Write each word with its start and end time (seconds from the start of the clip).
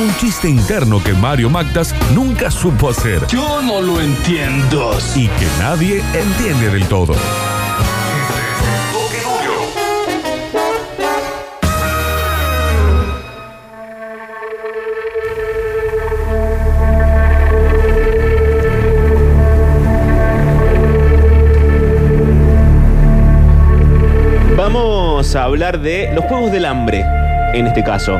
un 0.00 0.16
chiste 0.16 0.48
interno 0.48 1.02
que 1.02 1.12
Mario 1.12 1.50
Magdas 1.50 1.94
nunca 2.14 2.50
supo 2.50 2.88
hacer 2.88 3.26
Yo 3.26 3.60
no 3.60 3.82
lo 3.82 4.00
entiendo. 4.00 4.96
y 5.14 5.28
que 5.28 5.46
nadie 5.58 6.02
entiende 6.14 6.70
del 6.70 6.86
todo. 6.86 7.14
Vamos 24.56 25.36
a 25.36 25.44
hablar 25.44 25.80
de 25.80 26.10
los 26.14 26.24
juegos 26.24 26.52
del 26.52 26.64
hambre, 26.64 27.04
en 27.52 27.66
este 27.66 27.82
caso. 27.84 28.18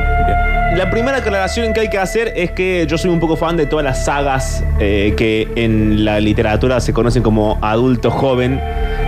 La 0.75 0.89
primera 0.89 1.17
aclaración 1.17 1.73
que 1.73 1.81
hay 1.81 1.89
que 1.89 1.97
hacer 1.97 2.31
es 2.35 2.51
que 2.51 2.85
yo 2.87 2.97
soy 2.97 3.11
un 3.11 3.19
poco 3.19 3.35
fan 3.35 3.57
de 3.57 3.65
todas 3.65 3.83
las 3.83 4.05
sagas 4.05 4.63
eh, 4.79 5.13
que 5.17 5.47
en 5.55 6.05
la 6.05 6.19
literatura 6.21 6.79
se 6.79 6.93
conocen 6.93 7.21
como 7.23 7.59
adulto 7.61 8.09
joven. 8.09 8.59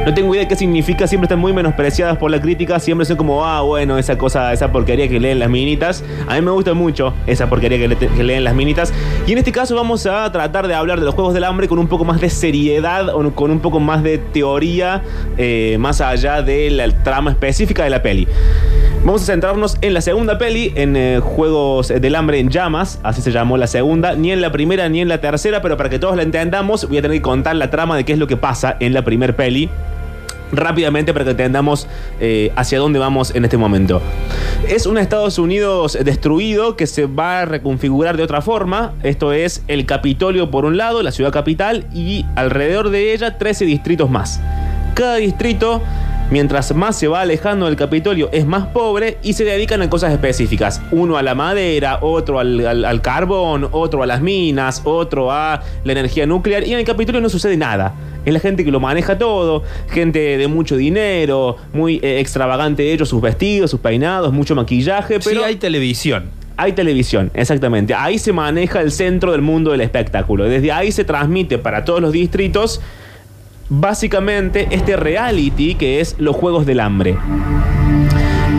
No 0.05 0.13
tengo 0.13 0.33
idea 0.35 0.43
de 0.43 0.49
qué 0.49 0.57
significa, 0.57 1.07
siempre 1.07 1.25
están 1.25 1.39
muy 1.39 1.53
menospreciadas 1.53 2.17
por 2.17 2.29
la 2.31 2.41
crítica, 2.41 2.79
siempre 2.79 3.05
son 3.05 3.15
como, 3.15 3.45
ah, 3.45 3.61
bueno, 3.61 3.97
esa 3.97 4.17
cosa, 4.17 4.51
esa 4.51 4.73
porquería 4.73 5.07
que 5.07 5.19
leen 5.21 5.39
las 5.39 5.49
minitas. 5.49 6.03
A 6.27 6.35
mí 6.35 6.41
me 6.41 6.51
gusta 6.51 6.73
mucho 6.73 7.13
esa 7.27 7.49
porquería 7.49 7.77
que, 7.77 7.87
le- 7.87 7.95
que 7.95 8.23
leen 8.23 8.43
las 8.43 8.53
minitas. 8.55 8.93
Y 9.25 9.31
en 9.31 9.37
este 9.37 9.53
caso 9.53 9.73
vamos 9.75 10.05
a 10.05 10.29
tratar 10.33 10.67
de 10.67 10.73
hablar 10.75 10.99
de 10.99 11.05
los 11.05 11.15
Juegos 11.15 11.33
del 11.33 11.45
Hambre 11.45 11.69
con 11.69 11.79
un 11.79 11.87
poco 11.87 12.03
más 12.03 12.19
de 12.19 12.29
seriedad 12.29 13.07
con 13.33 13.51
un 13.51 13.59
poco 13.61 13.79
más 13.79 14.03
de 14.03 14.17
teoría, 14.17 15.01
eh, 15.37 15.77
más 15.79 16.01
allá 16.01 16.41
de 16.41 16.69
la 16.69 16.89
trama 17.03 17.31
específica 17.31 17.85
de 17.85 17.89
la 17.89 18.01
peli. 18.03 18.27
Vamos 19.05 19.23
a 19.23 19.25
centrarnos 19.25 19.77
en 19.81 19.93
la 19.93 19.99
segunda 19.99 20.37
peli, 20.37 20.71
en 20.75 20.95
eh, 20.95 21.19
Juegos 21.19 21.89
del 21.89 22.15
Hambre 22.15 22.39
en 22.39 22.49
Llamas, 22.49 23.01
así 23.03 23.21
se 23.21 23.31
llamó 23.31 23.57
la 23.57 23.67
segunda, 23.67 24.15
ni 24.15 24.31
en 24.31 24.39
la 24.39 24.49
primera 24.53 24.87
ni 24.87 25.01
en 25.01 25.09
la 25.09 25.19
tercera, 25.19 25.61
pero 25.61 25.75
para 25.75 25.89
que 25.89 25.99
todos 25.99 26.15
la 26.15 26.23
entendamos 26.23 26.87
voy 26.87 26.99
a 26.99 27.01
tener 27.01 27.17
que 27.17 27.21
contar 27.21 27.57
la 27.57 27.69
trama 27.69 27.97
de 27.97 28.05
qué 28.05 28.13
es 28.13 28.17
lo 28.17 28.27
que 28.27 28.37
pasa 28.37 28.77
en 28.79 28.93
la 28.93 29.03
primer 29.03 29.35
peli 29.35 29.69
rápidamente 30.53 31.11
para 31.11 31.25
que 31.25 31.31
entendamos 31.31 31.87
eh, 32.21 32.53
hacia 32.55 32.79
dónde 32.79 32.97
vamos 32.97 33.35
en 33.35 33.43
este 33.43 33.57
momento. 33.57 34.01
Es 34.69 34.85
un 34.85 34.97
Estados 34.97 35.37
Unidos 35.37 35.97
destruido 36.01 36.77
que 36.77 36.87
se 36.87 37.05
va 37.05 37.41
a 37.41 37.45
reconfigurar 37.45 38.15
de 38.15 38.23
otra 38.23 38.41
forma. 38.41 38.93
Esto 39.03 39.33
es 39.33 39.63
el 39.67 39.85
Capitolio 39.85 40.49
por 40.49 40.63
un 40.63 40.77
lado, 40.77 41.03
la 41.03 41.11
ciudad 41.11 41.31
capital, 41.31 41.87
y 41.93 42.25
alrededor 42.35 42.89
de 42.89 43.13
ella 43.13 43.37
13 43.37 43.65
distritos 43.65 44.09
más. 44.09 44.39
Cada 44.93 45.15
distrito, 45.15 45.81
mientras 46.29 46.73
más 46.73 46.97
se 46.97 47.07
va 47.07 47.21
alejando 47.21 47.67
del 47.67 47.75
Capitolio, 47.75 48.29
es 48.31 48.45
más 48.45 48.67
pobre 48.67 49.17
y 49.23 49.33
se 49.33 49.43
dedican 49.43 49.81
a 49.81 49.89
cosas 49.89 50.11
específicas. 50.11 50.81
Uno 50.91 51.17
a 51.17 51.21
la 51.23 51.35
madera, 51.35 51.99
otro 52.01 52.39
al, 52.39 52.65
al- 52.65 52.85
al 52.85 53.01
carbón, 53.01 53.67
otro 53.71 54.01
a 54.03 54.07
las 54.07 54.21
minas, 54.21 54.81
otro 54.85 55.31
a 55.31 55.61
la 55.83 55.91
energía 55.91 56.25
nuclear. 56.25 56.65
Y 56.67 56.73
en 56.73 56.79
el 56.79 56.85
Capitolio 56.85 57.21
no 57.21 57.29
sucede 57.29 57.57
nada. 57.57 57.93
Es 58.25 58.33
la 58.33 58.39
gente 58.39 58.63
que 58.63 58.71
lo 58.71 58.79
maneja 58.79 59.17
todo, 59.17 59.63
gente 59.89 60.37
de 60.37 60.47
mucho 60.47 60.77
dinero, 60.77 61.57
muy 61.73 61.99
eh, 62.01 62.19
extravagante 62.19 62.91
ellos, 62.93 63.09
sus 63.09 63.21
vestidos, 63.21 63.69
sus 63.69 63.79
peinados, 63.81 64.31
mucho 64.31 64.55
maquillaje, 64.55 65.19
pero 65.19 65.41
sí, 65.41 65.45
hay 65.45 65.57
televisión. 65.57 66.29
hay 66.55 66.71
televisión, 66.71 67.31
exactamente. 67.33 67.93
Ahí 67.93 68.17
se 68.17 68.31
maneja 68.31 68.79
el 68.79 68.91
centro 68.93 69.33
del 69.33 69.41
mundo 69.41 69.71
del 69.71 69.81
espectáculo. 69.81 70.45
Desde 70.45 70.71
ahí 70.71 70.93
se 70.93 71.03
transmite 71.03 71.57
para 71.57 71.83
todos 71.83 71.99
los 72.01 72.13
distritos 72.13 72.79
básicamente 73.69 74.67
este 74.71 74.95
reality 74.95 75.75
que 75.75 75.99
es 75.99 76.15
los 76.19 76.35
Juegos 76.35 76.65
del 76.65 76.79
Hambre. 76.79 77.17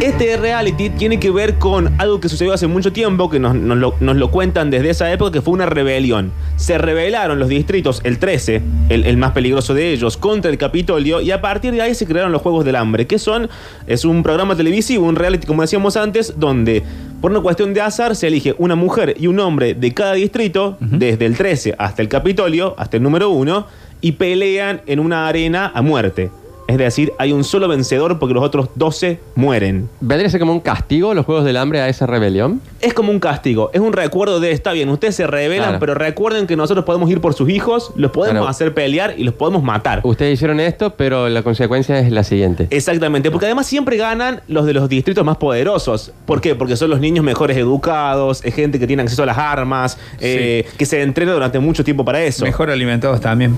Este 0.01 0.37
reality 0.37 0.91
tiene 0.91 1.19
que 1.19 1.31
ver 1.31 1.55
con 1.55 1.95
algo 1.99 2.21
que 2.21 2.29
sucedió 2.29 2.53
hace 2.53 2.67
mucho 2.67 2.93
tiempo, 2.93 3.31
que 3.31 3.39
nos, 3.39 3.55
nos 3.55 3.79
lo, 3.79 3.95
nos 4.01 4.17
lo 4.17 4.31
cuentan 4.31 4.69
desde 4.71 4.91
esa 4.91 5.11
época, 5.11 5.31
que 5.31 5.41
fue 5.41 5.55
una 5.55 5.67
rebelión. 5.67 6.33
Se 6.57 6.79
rebelaron 6.79 7.39
los 7.39 7.49
distritos, 7.49 8.01
el 8.05 8.19
13, 8.19 8.61
el, 8.89 9.07
el 9.07 9.17
más 9.17 9.33
peligroso 9.33 9.73
de 9.73 9.93
ellos, 9.93 10.17
contra 10.17 10.51
el 10.51 10.59
Capitolio, 10.59 11.21
y 11.21 11.31
a 11.31 11.41
partir 11.41 11.73
de 11.73 11.81
ahí 11.81 11.95
se 11.95 12.07
crearon 12.07 12.33
los 12.33 12.43
Juegos 12.43 12.65
del 12.65 12.77
Hambre, 12.77 13.07
que 13.07 13.19
son, 13.19 13.49
es 13.87 14.05
un 14.05 14.23
programa 14.23 14.57
televisivo, 14.57 15.07
un 15.07 15.17
reality, 15.17 15.47
como 15.47 15.63
decíamos 15.63 15.97
antes, 15.97 16.35
donde 16.39 16.83
por 17.21 17.31
una 17.31 17.41
cuestión 17.41 17.73
de 17.73 17.81
azar 17.81 18.17
se 18.17 18.27
elige 18.27 18.55
una 18.59 18.75
mujer 18.75 19.15
y 19.19 19.29
un 19.29 19.41
hombre 19.41 19.73
de 19.73 19.95
cada 19.95 20.13
distrito, 20.13 20.77
desde 20.81 21.25
el 21.25 21.37
13 21.37 21.77
hasta 21.79 22.03
el 22.03 22.09
Capitolio, 22.11 22.75
hasta 22.77 22.99
el 22.99 23.03
número 23.03 23.31
1, 23.31 23.67
y 24.05 24.13
pelean 24.13 24.83
en 24.87 25.01
una 25.01 25.27
arena 25.29 25.73
a 25.75 25.81
muerte. 25.81 26.31
Es 26.67 26.79
decir, 26.79 27.13
hay 27.19 27.31
un 27.33 27.45
solo 27.45 27.69
vencedor 27.69 28.19
porque 28.19 28.33
los 28.35 28.43
otros 28.43 28.69
12 28.75 29.19
mueren. 29.35 29.89
¿Vendría 30.01 30.29
a 30.29 30.31
ser 30.31 30.41
como 30.41 30.53
un 30.53 30.61
castigo 30.61 31.13
los 31.13 31.27
Juegos 31.27 31.45
del 31.45 31.59
Hambre 31.59 31.81
a 31.83 31.89
esa 31.91 32.07
rebelión? 32.07 32.61
Es 32.81 32.95
como 32.95 33.11
un 33.13 33.19
castigo, 33.21 33.71
es 33.75 33.81
un 33.83 33.93
recuerdo 33.93 34.41
de, 34.41 34.51
está 34.51 34.73
bien, 34.73 34.89
ustedes 34.89 35.15
se 35.15 35.27
rebelan, 35.27 35.65
Claro. 35.69 35.79
pero 35.81 35.95
recuerden 35.95 36.47
que 36.47 36.57
nosotros 36.57 36.87
podemos 36.87 37.11
ir 37.11 37.21
por 37.21 37.35
sus 37.35 37.51
hijos, 37.51 37.93
los 37.97 38.11
podemos 38.13 38.41
Claro. 38.41 38.49
hacer 38.49 38.73
pelear 38.73 39.15
y 39.19 39.25
los 39.25 39.35
podemos 39.35 39.63
matar. 39.63 40.01
Ustedes 40.05 40.35
hicieron 40.35 40.59
esto, 40.61 40.91
pero 40.97 41.29
la 41.29 41.43
consecuencia 41.43 41.99
es 41.99 42.11
la 42.11 42.25
siguiente. 42.25 42.67
Exactamente, 42.71 43.31
porque 43.31 43.45
además 43.47 43.67
siempre 43.67 43.97
ganan 43.99 44.41
los 44.49 44.65
de 44.65 44.73
los 44.75 44.89
distritos 44.89 45.23
más 45.25 45.37
poderosos. 45.37 46.13
¿Por 46.27 46.41
qué? 46.41 46.55
Porque 46.55 46.77
son 46.77 46.89
los 46.89 46.99
niños 47.01 47.25
mejores 47.27 47.57
educados, 47.59 48.43
es 48.43 48.55
gente 48.55 48.79
que 48.79 48.87
tiene 48.87 49.03
acceso 49.03 49.23
a 49.23 49.27
las 49.27 49.37
armas, 49.39 49.99
eh, 50.19 50.65
que 50.79 50.87
se 50.87 51.03
entrena 51.03 51.33
durante 51.35 51.59
mucho 51.59 51.85
tiempo 51.85 52.07
para 52.07 52.23
eso. 52.23 52.45
Mejor 52.47 52.71
alimentados 52.71 53.21
también. 53.21 53.55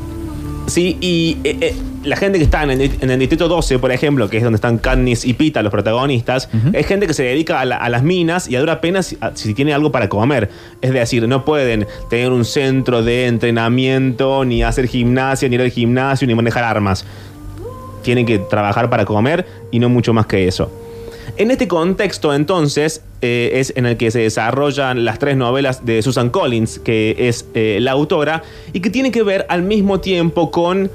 Sí, 0.67 0.97
y 1.01 1.39
eh, 1.45 1.57
eh, 1.61 1.75
la 2.05 2.17
gente 2.17 2.39
que 2.39 2.45
está 2.45 2.65
en 2.65 2.71
el, 2.73 2.91
en 3.01 3.11
el 3.11 3.19
distrito 3.21 3.47
12, 3.47 3.79
por 3.79 3.93
ejemplo, 3.93 4.29
que 4.29 4.39
es 4.39 4.43
donde 4.43 4.57
están 4.57 4.79
Katniss 4.79 5.25
y 5.25 5.33
Pita, 5.35 5.63
los 5.63 5.71
protagonistas, 5.71 6.49
es 6.73 6.87
gente 6.87 7.07
que 7.07 7.15
se 7.15 7.23
dedica 7.23 7.61
a, 7.61 7.65
la- 7.65 7.77
a 7.77 7.89
las 7.89 8.03
minas 8.03 8.49
y 8.49 8.57
a 8.57 8.61
dura 8.61 8.81
pena 8.81 9.03
si, 9.03 9.17
a- 9.21 9.31
si 9.37 9.55
tiene 9.55 9.73
algo 9.73 9.93
para 9.93 10.09
comer. 10.09 10.51
Es 10.81 10.93
decir, 10.93 11.27
no 11.29 11.45
pueden 11.45 11.87
tener 12.11 12.33
un 12.33 12.45
centro 12.45 13.03
de 13.05 13.27
entrenamiento, 13.27 14.45
ni 14.45 14.63
hacer 14.65 14.89
gimnasia, 14.89 15.49
ni 15.49 15.55
ir 15.55 15.63
al 15.63 15.71
gimnasio, 15.71 16.27
ni 16.27 16.35
manejar 16.35 16.65
armas. 16.65 17.05
Tienen 18.03 18.27
que 18.27 18.39
trabajar 18.39 18.89
para 18.91 19.05
comer 19.05 19.47
y 19.71 19.79
no 19.79 19.89
mucho 19.89 20.13
más 20.13 20.27
que 20.27 20.47
eso. 20.49 20.71
En 21.39 21.51
este 21.51 21.69
contexto, 21.69 22.33
entonces, 22.33 23.05
eh, 23.21 23.51
es 23.55 23.75
en 23.77 23.85
el 23.85 23.99
que 23.99 24.11
se 24.11 24.21
desarrollan 24.21 25.05
las 25.05 25.19
tres 25.19 25.37
novelas 25.37 25.85
de 25.85 26.01
Susan 26.01 26.31
Collins, 26.31 26.79
que 26.79 27.15
es 27.19 27.47
eh, 27.53 27.77
la 27.83 27.91
autora, 27.93 28.43
y 28.73 28.81
que 28.81 28.89
tiene 28.89 29.11
que 29.11 29.23
ver 29.23 29.45
al 29.51 29.63
mismo 29.63 30.01
tiempo 30.01 30.51
con 30.51 30.91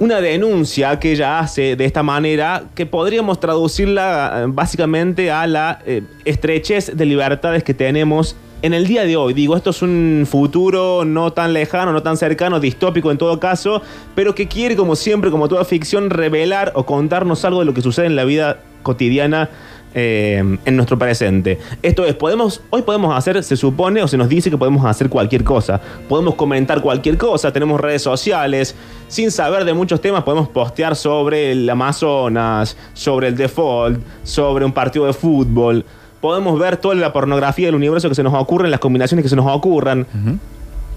una 0.00 0.20
denuncia 0.20 0.98
que 0.98 1.12
ella 1.12 1.38
hace 1.38 1.76
de 1.76 1.84
esta 1.84 2.02
manera, 2.02 2.64
que 2.74 2.84
podríamos 2.84 3.38
traducirla 3.38 4.42
eh, 4.42 4.46
básicamente 4.48 5.30
a 5.30 5.46
la 5.46 5.78
estrechez 6.24 6.96
de 6.96 7.06
libertades 7.06 7.62
que 7.62 7.74
tenemos 7.74 8.34
en 8.62 8.74
el 8.74 8.88
día 8.88 9.04
de 9.04 9.16
hoy. 9.16 9.34
Digo, 9.34 9.56
esto 9.56 9.70
es 9.70 9.82
un 9.82 10.26
futuro 10.28 11.04
no 11.04 11.32
tan 11.32 11.52
lejano, 11.52 11.92
no 11.92 12.02
tan 12.02 12.16
cercano, 12.16 12.58
distópico 12.58 13.12
en 13.12 13.18
todo 13.18 13.38
caso, 13.38 13.82
pero 14.16 14.34
que 14.34 14.48
quiere, 14.48 14.74
como 14.74 14.96
siempre, 14.96 15.30
como 15.30 15.46
toda 15.46 15.64
ficción, 15.64 16.10
revelar 16.10 16.72
o 16.74 16.84
contarnos 16.84 17.44
algo 17.44 17.60
de 17.60 17.66
lo 17.66 17.74
que 17.74 17.82
sucede 17.82 18.06
en 18.06 18.16
la 18.16 18.24
vida 18.24 18.58
cotidiana 18.84 19.50
eh, 19.96 20.42
en 20.64 20.76
nuestro 20.76 20.98
presente. 20.98 21.60
Esto 21.80 22.04
es, 22.04 22.16
podemos, 22.16 22.62
hoy 22.70 22.82
podemos 22.82 23.16
hacer, 23.16 23.40
se 23.44 23.56
supone 23.56 24.02
o 24.02 24.08
se 24.08 24.16
nos 24.16 24.28
dice 24.28 24.50
que 24.50 24.58
podemos 24.58 24.84
hacer 24.84 25.08
cualquier 25.08 25.44
cosa. 25.44 25.80
Podemos 26.08 26.34
comentar 26.34 26.82
cualquier 26.82 27.16
cosa, 27.16 27.52
tenemos 27.52 27.80
redes 27.80 28.02
sociales, 28.02 28.74
sin 29.06 29.30
saber 29.30 29.64
de 29.64 29.72
muchos 29.72 30.00
temas 30.00 30.24
podemos 30.24 30.48
postear 30.48 30.96
sobre 30.96 31.52
el 31.52 31.70
Amazonas, 31.70 32.76
sobre 32.92 33.28
el 33.28 33.36
default, 33.36 34.00
sobre 34.24 34.64
un 34.64 34.72
partido 34.72 35.06
de 35.06 35.12
fútbol. 35.12 35.84
Podemos 36.20 36.58
ver 36.58 36.76
toda 36.76 36.96
la 36.96 37.12
pornografía 37.12 37.66
del 37.66 37.76
universo 37.76 38.08
que 38.08 38.16
se 38.16 38.24
nos 38.24 38.34
ocurre, 38.34 38.68
las 38.68 38.80
combinaciones 38.80 39.22
que 39.22 39.28
se 39.28 39.36
nos 39.36 39.46
ocurran. 39.46 40.08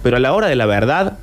Pero 0.02 0.18
a 0.18 0.20
la 0.20 0.34
hora 0.34 0.48
de 0.48 0.56
la 0.56 0.66
verdad, 0.66 1.20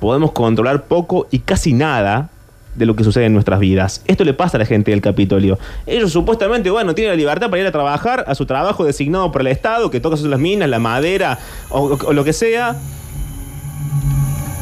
podemos 0.00 0.32
controlar 0.32 0.86
poco 0.86 1.28
y 1.30 1.38
casi 1.38 1.72
nada 1.72 2.30
de 2.76 2.86
lo 2.86 2.96
que 2.96 3.04
sucede 3.04 3.26
en 3.26 3.32
nuestras 3.32 3.60
vidas. 3.60 4.02
Esto 4.06 4.24
le 4.24 4.34
pasa 4.34 4.56
a 4.56 4.60
la 4.60 4.66
gente 4.66 4.90
del 4.90 5.00
Capitolio. 5.00 5.58
Ellos 5.86 6.12
supuestamente, 6.12 6.70
bueno, 6.70 6.94
tienen 6.94 7.12
la 7.12 7.16
libertad 7.16 7.50
para 7.50 7.62
ir 7.62 7.66
a 7.66 7.72
trabajar 7.72 8.24
a 8.26 8.34
su 8.34 8.46
trabajo 8.46 8.84
designado 8.84 9.32
por 9.32 9.40
el 9.40 9.48
Estado, 9.48 9.90
que 9.90 10.00
toca 10.00 10.16
las 10.16 10.40
minas, 10.40 10.68
la 10.68 10.78
madera 10.78 11.38
o 11.70 12.12
lo 12.12 12.24
que 12.24 12.32
sea. 12.32 12.76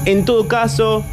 En 0.07 0.25
todo 0.25 0.49
caso, 0.49 1.05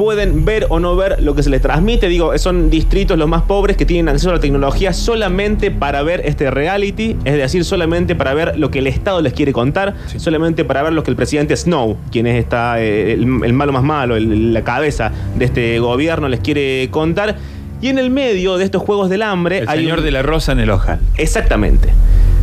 pueden 0.00 0.46
ver 0.46 0.64
o 0.70 0.80
no 0.80 0.96
ver 0.96 1.22
lo 1.22 1.34
que 1.34 1.42
se 1.42 1.50
les 1.50 1.60
transmite. 1.60 2.08
Digo, 2.08 2.36
son 2.38 2.70
distritos 2.70 3.18
los 3.18 3.28
más 3.28 3.42
pobres 3.42 3.76
que 3.76 3.84
tienen 3.84 4.08
acceso 4.08 4.30
a 4.30 4.32
la 4.32 4.40
tecnología 4.40 4.94
solamente 4.94 5.70
para 5.70 6.02
ver 6.02 6.22
este 6.24 6.50
reality, 6.50 7.16
es 7.26 7.34
decir, 7.36 7.66
solamente 7.66 8.14
para 8.14 8.32
ver 8.32 8.58
lo 8.58 8.70
que 8.70 8.78
el 8.78 8.86
Estado 8.86 9.20
les 9.20 9.34
quiere 9.34 9.52
contar, 9.52 9.94
solamente 10.16 10.64
para 10.64 10.82
ver 10.82 10.94
lo 10.94 11.02
que 11.02 11.10
el 11.10 11.16
presidente 11.16 11.54
Snow, 11.54 11.98
quien 12.10 12.26
es 12.26 12.38
esta, 12.42 12.80
eh, 12.80 13.12
el, 13.12 13.20
el 13.44 13.52
malo 13.52 13.72
más 13.72 13.82
malo, 13.82 14.16
el- 14.16 14.54
la 14.54 14.62
cabeza 14.64 15.12
de 15.36 15.44
este 15.44 15.78
gobierno, 15.80 16.30
les 16.30 16.40
quiere 16.40 16.88
contar. 16.90 17.36
Y 17.82 17.88
en 17.88 17.98
el 17.98 18.08
medio 18.08 18.56
de 18.56 18.64
estos 18.64 18.80
juegos 18.82 19.10
del 19.10 19.20
hambre 19.22 19.58
El 19.58 19.68
hay 19.68 19.80
señor 19.80 19.98
un- 19.98 20.04
de 20.06 20.12
la 20.12 20.22
rosa 20.22 20.52
en 20.52 20.60
el 20.60 20.70
ojal. 20.70 20.98
Exactamente. 21.18 21.90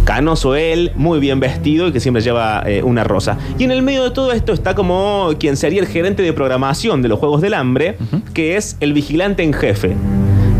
Canoso 0.08 0.56
él, 0.56 0.94
muy 0.96 1.20
bien 1.20 1.42
vestido 1.42 1.90
y 1.90 1.92
que 1.92 2.00
siempre 2.00 2.24
lleva 2.24 2.64
eh, 2.66 2.82
una 2.82 3.04
rosa. 3.04 3.38
Y 3.60 3.66
en 3.66 3.72
el 3.72 3.82
medio 3.82 4.06
de 4.06 4.12
todo 4.12 4.32
esto 4.32 4.54
está 4.54 4.74
como 4.74 5.34
quien 5.38 5.58
sería 5.58 5.82
el 5.82 5.88
gerente 5.88 6.24
de 6.24 6.32
programación 6.32 7.02
de 7.02 7.10
los 7.10 7.20
Juegos 7.20 7.42
del 7.42 7.54
Hambre, 7.54 7.98
que 8.34 8.56
es 8.56 8.78
el 8.80 8.94
vigilante 8.94 9.44
en 9.44 9.52
jefe. 9.52 9.98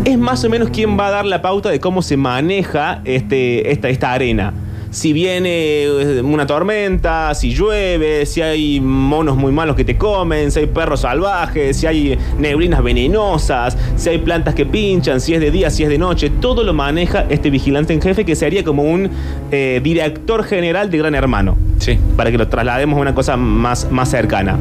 Es 0.04 0.18
más 0.18 0.44
o 0.44 0.50
menos 0.50 0.68
quien 0.68 0.98
va 0.98 1.06
a 1.06 1.10
dar 1.12 1.24
la 1.24 1.40
pauta 1.40 1.70
de 1.70 1.80
cómo 1.80 2.02
se 2.02 2.18
maneja 2.18 3.00
este, 3.06 3.72
esta, 3.72 3.88
esta 3.88 4.12
arena. 4.12 4.52
Si 4.90 5.12
viene 5.12 5.86
una 6.22 6.46
tormenta, 6.46 7.34
si 7.34 7.52
llueve, 7.54 8.24
si 8.24 8.40
hay 8.40 8.80
monos 8.80 9.36
muy 9.36 9.52
malos 9.52 9.76
que 9.76 9.84
te 9.84 9.98
comen, 9.98 10.50
si 10.50 10.60
hay 10.60 10.66
perros 10.66 11.00
salvajes, 11.00 11.76
si 11.76 11.86
hay 11.86 12.18
neblinas 12.38 12.82
venenosas, 12.82 13.76
si 13.96 14.08
hay 14.08 14.18
plantas 14.18 14.54
que 14.54 14.64
pinchan, 14.64 15.20
si 15.20 15.34
es 15.34 15.40
de 15.40 15.50
día, 15.50 15.68
si 15.70 15.82
es 15.82 15.90
de 15.90 15.98
noche, 15.98 16.30
todo 16.30 16.64
lo 16.64 16.72
maneja 16.72 17.26
este 17.28 17.50
vigilante 17.50 17.92
en 17.92 18.00
jefe 18.00 18.24
que 18.24 18.34
sería 18.34 18.64
como 18.64 18.82
un 18.82 19.10
eh, 19.50 19.80
director 19.82 20.42
general 20.44 20.90
de 20.90 20.98
Gran 20.98 21.14
Hermano 21.14 21.56
Sí. 21.78 21.98
para 22.16 22.30
que 22.30 22.38
lo 22.38 22.48
traslademos 22.48 22.98
a 22.98 23.00
una 23.00 23.14
cosa 23.14 23.36
más, 23.36 23.90
más 23.90 24.10
cercana. 24.10 24.58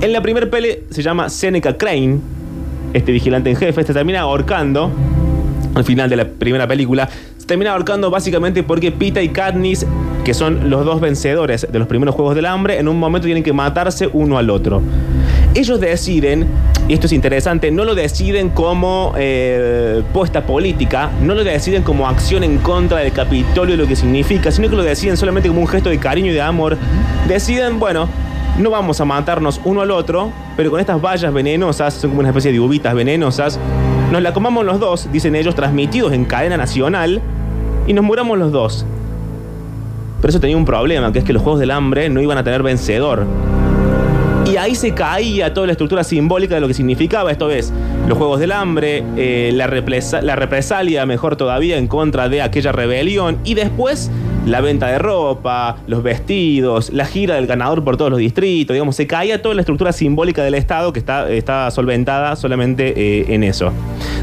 En 0.00 0.12
la 0.12 0.20
primer 0.20 0.50
pele 0.50 0.84
se 0.90 1.02
llama 1.02 1.28
Seneca 1.28 1.76
Crane, 1.76 2.18
este 2.92 3.12
vigilante 3.12 3.50
en 3.50 3.56
jefe, 3.56 3.80
este 3.80 3.94
termina 3.94 4.20
ahorcando 4.20 4.90
al 5.74 5.84
final 5.84 6.10
de 6.10 6.16
la 6.16 6.28
primera 6.28 6.66
película. 6.66 7.08
Termina 7.50 7.72
ahorcando 7.72 8.10
básicamente 8.10 8.62
porque 8.62 8.92
Pita 8.92 9.20
y 9.20 9.30
Katniss, 9.30 9.84
que 10.22 10.34
son 10.34 10.70
los 10.70 10.84
dos 10.84 11.00
vencedores 11.00 11.66
de 11.68 11.78
los 11.80 11.88
primeros 11.88 12.14
Juegos 12.14 12.36
del 12.36 12.46
Hambre, 12.46 12.78
en 12.78 12.86
un 12.86 12.96
momento 12.96 13.26
tienen 13.26 13.42
que 13.42 13.52
matarse 13.52 14.08
uno 14.12 14.38
al 14.38 14.50
otro. 14.50 14.80
Ellos 15.52 15.80
deciden, 15.80 16.46
y 16.86 16.94
esto 16.94 17.06
es 17.06 17.12
interesante, 17.12 17.72
no 17.72 17.84
lo 17.84 17.96
deciden 17.96 18.50
como 18.50 19.14
eh, 19.16 20.00
puesta 20.12 20.46
política, 20.46 21.10
no 21.24 21.34
lo 21.34 21.42
deciden 21.42 21.82
como 21.82 22.06
acción 22.06 22.44
en 22.44 22.58
contra 22.58 22.98
del 22.98 23.10
Capitolio 23.10 23.74
y 23.74 23.78
lo 23.78 23.88
que 23.88 23.96
significa, 23.96 24.52
sino 24.52 24.70
que 24.70 24.76
lo 24.76 24.84
deciden 24.84 25.16
solamente 25.16 25.48
como 25.48 25.60
un 25.60 25.66
gesto 25.66 25.90
de 25.90 25.98
cariño 25.98 26.30
y 26.30 26.34
de 26.34 26.42
amor. 26.42 26.76
Deciden, 27.26 27.80
bueno, 27.80 28.08
no 28.60 28.70
vamos 28.70 29.00
a 29.00 29.04
matarnos 29.04 29.60
uno 29.64 29.80
al 29.80 29.90
otro, 29.90 30.30
pero 30.56 30.70
con 30.70 30.78
estas 30.78 31.02
vallas 31.02 31.34
venenosas, 31.34 31.94
son 31.94 32.10
como 32.10 32.20
una 32.20 32.28
especie 32.28 32.52
de 32.52 32.60
uvitas 32.60 32.94
venenosas, 32.94 33.58
nos 34.12 34.22
la 34.22 34.32
comamos 34.32 34.64
los 34.64 34.78
dos, 34.78 35.08
dicen 35.10 35.34
ellos, 35.34 35.56
transmitidos 35.56 36.12
en 36.12 36.24
cadena 36.26 36.56
nacional, 36.56 37.20
y 37.90 37.92
nos 37.92 38.04
muramos 38.04 38.38
los 38.38 38.52
dos. 38.52 38.86
Pero 40.20 40.30
eso 40.30 40.38
tenía 40.38 40.56
un 40.56 40.64
problema, 40.64 41.12
que 41.12 41.18
es 41.18 41.24
que 41.24 41.32
los 41.32 41.42
Juegos 41.42 41.58
del 41.58 41.72
Hambre 41.72 42.08
no 42.08 42.20
iban 42.20 42.38
a 42.38 42.44
tener 42.44 42.62
vencedor. 42.62 43.24
Y 44.46 44.56
ahí 44.56 44.76
se 44.76 44.94
caía 44.94 45.52
toda 45.52 45.66
la 45.66 45.72
estructura 45.72 46.04
simbólica 46.04 46.54
de 46.54 46.60
lo 46.60 46.68
que 46.68 46.74
significaba, 46.74 47.32
esto 47.32 47.50
es, 47.50 47.72
los 48.06 48.16
Juegos 48.16 48.38
del 48.38 48.52
Hambre, 48.52 49.02
eh, 49.16 49.50
la, 49.54 49.66
represa- 49.66 50.22
la 50.22 50.36
represalia, 50.36 51.04
mejor 51.04 51.34
todavía, 51.34 51.78
en 51.78 51.88
contra 51.88 52.28
de 52.28 52.42
aquella 52.42 52.70
rebelión, 52.70 53.38
y 53.42 53.54
después 53.54 54.08
la 54.46 54.60
venta 54.60 54.86
de 54.86 54.98
ropa, 54.98 55.76
los 55.86 56.02
vestidos, 56.02 56.92
la 56.92 57.04
gira 57.04 57.34
del 57.34 57.46
ganador 57.46 57.84
por 57.84 57.96
todos 57.96 58.10
los 58.10 58.18
distritos, 58.20 58.74
digamos, 58.74 58.96
se 58.96 59.06
caía 59.06 59.42
toda 59.42 59.54
la 59.54 59.62
estructura 59.62 59.92
simbólica 59.92 60.42
del 60.42 60.54
Estado 60.54 60.92
que 60.92 60.98
está, 60.98 61.30
está 61.30 61.70
solventada 61.70 62.36
solamente 62.36 62.94
eh, 62.96 63.34
en 63.34 63.44
eso. 63.44 63.72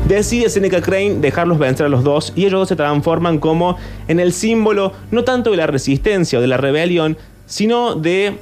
Decide 0.07 0.49
Seneca 0.49 0.81
Crane 0.81 1.15
dejarlos 1.15 1.59
vencer 1.59 1.85
a 1.85 1.89
los 1.89 2.03
dos 2.03 2.33
y 2.35 2.45
ellos 2.45 2.67
se 2.67 2.75
transforman 2.75 3.39
como 3.39 3.77
en 4.07 4.19
el 4.19 4.33
símbolo 4.33 4.93
no 5.11 5.23
tanto 5.23 5.51
de 5.51 5.57
la 5.57 5.67
resistencia 5.67 6.39
o 6.39 6.41
de 6.41 6.47
la 6.47 6.57
rebelión, 6.57 7.17
sino 7.45 7.95
de 7.95 8.37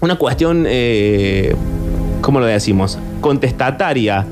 una 0.00 0.16
cuestión, 0.16 0.64
eh, 0.66 1.54
¿cómo 2.20 2.40
lo 2.40 2.46
decimos? 2.46 2.98
Contestataria 3.20 4.26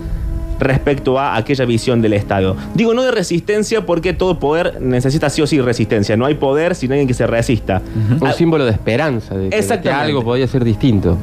respecto 0.58 1.18
a 1.18 1.36
aquella 1.36 1.64
visión 1.64 2.00
del 2.02 2.12
Estado. 2.12 2.56
Digo, 2.74 2.94
no 2.94 3.02
de 3.02 3.10
resistencia 3.10 3.84
porque 3.86 4.12
todo 4.12 4.38
poder 4.38 4.80
necesita 4.80 5.28
sí 5.30 5.42
o 5.42 5.46
sí 5.46 5.60
resistencia. 5.60 6.16
No 6.16 6.26
hay 6.26 6.34
poder 6.34 6.74
sin 6.74 6.92
alguien 6.92 7.08
que 7.08 7.14
se 7.14 7.26
resista. 7.26 7.82
Un 8.20 8.26
Ah, 8.26 8.32
símbolo 8.32 8.64
de 8.64 8.70
esperanza, 8.72 9.36
de 9.36 9.50
que, 9.50 9.60
de 9.62 9.80
que 9.80 9.90
algo 9.90 10.22
podía 10.22 10.46
ser 10.46 10.64
distinto. 10.64 11.16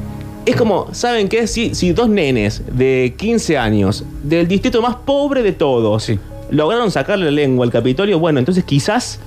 Es 0.45 0.55
como, 0.55 0.87
¿saben 0.93 1.27
qué? 1.29 1.47
Si, 1.47 1.75
si 1.75 1.91
dos 1.93 2.09
nenes 2.09 2.63
de 2.71 3.13
15 3.17 3.57
años, 3.57 4.03
del 4.23 4.47
distrito 4.47 4.81
más 4.81 4.95
pobre 4.95 5.43
de 5.43 5.51
todos, 5.51 6.03
Sí. 6.03 6.17
lograron 6.49 6.89
sacarle 6.89 7.25
la 7.25 7.31
lengua 7.31 7.65
al 7.65 7.71
Capitolio, 7.71 8.17
bueno, 8.19 8.39
entonces 8.39 8.63
quizás 8.63 9.19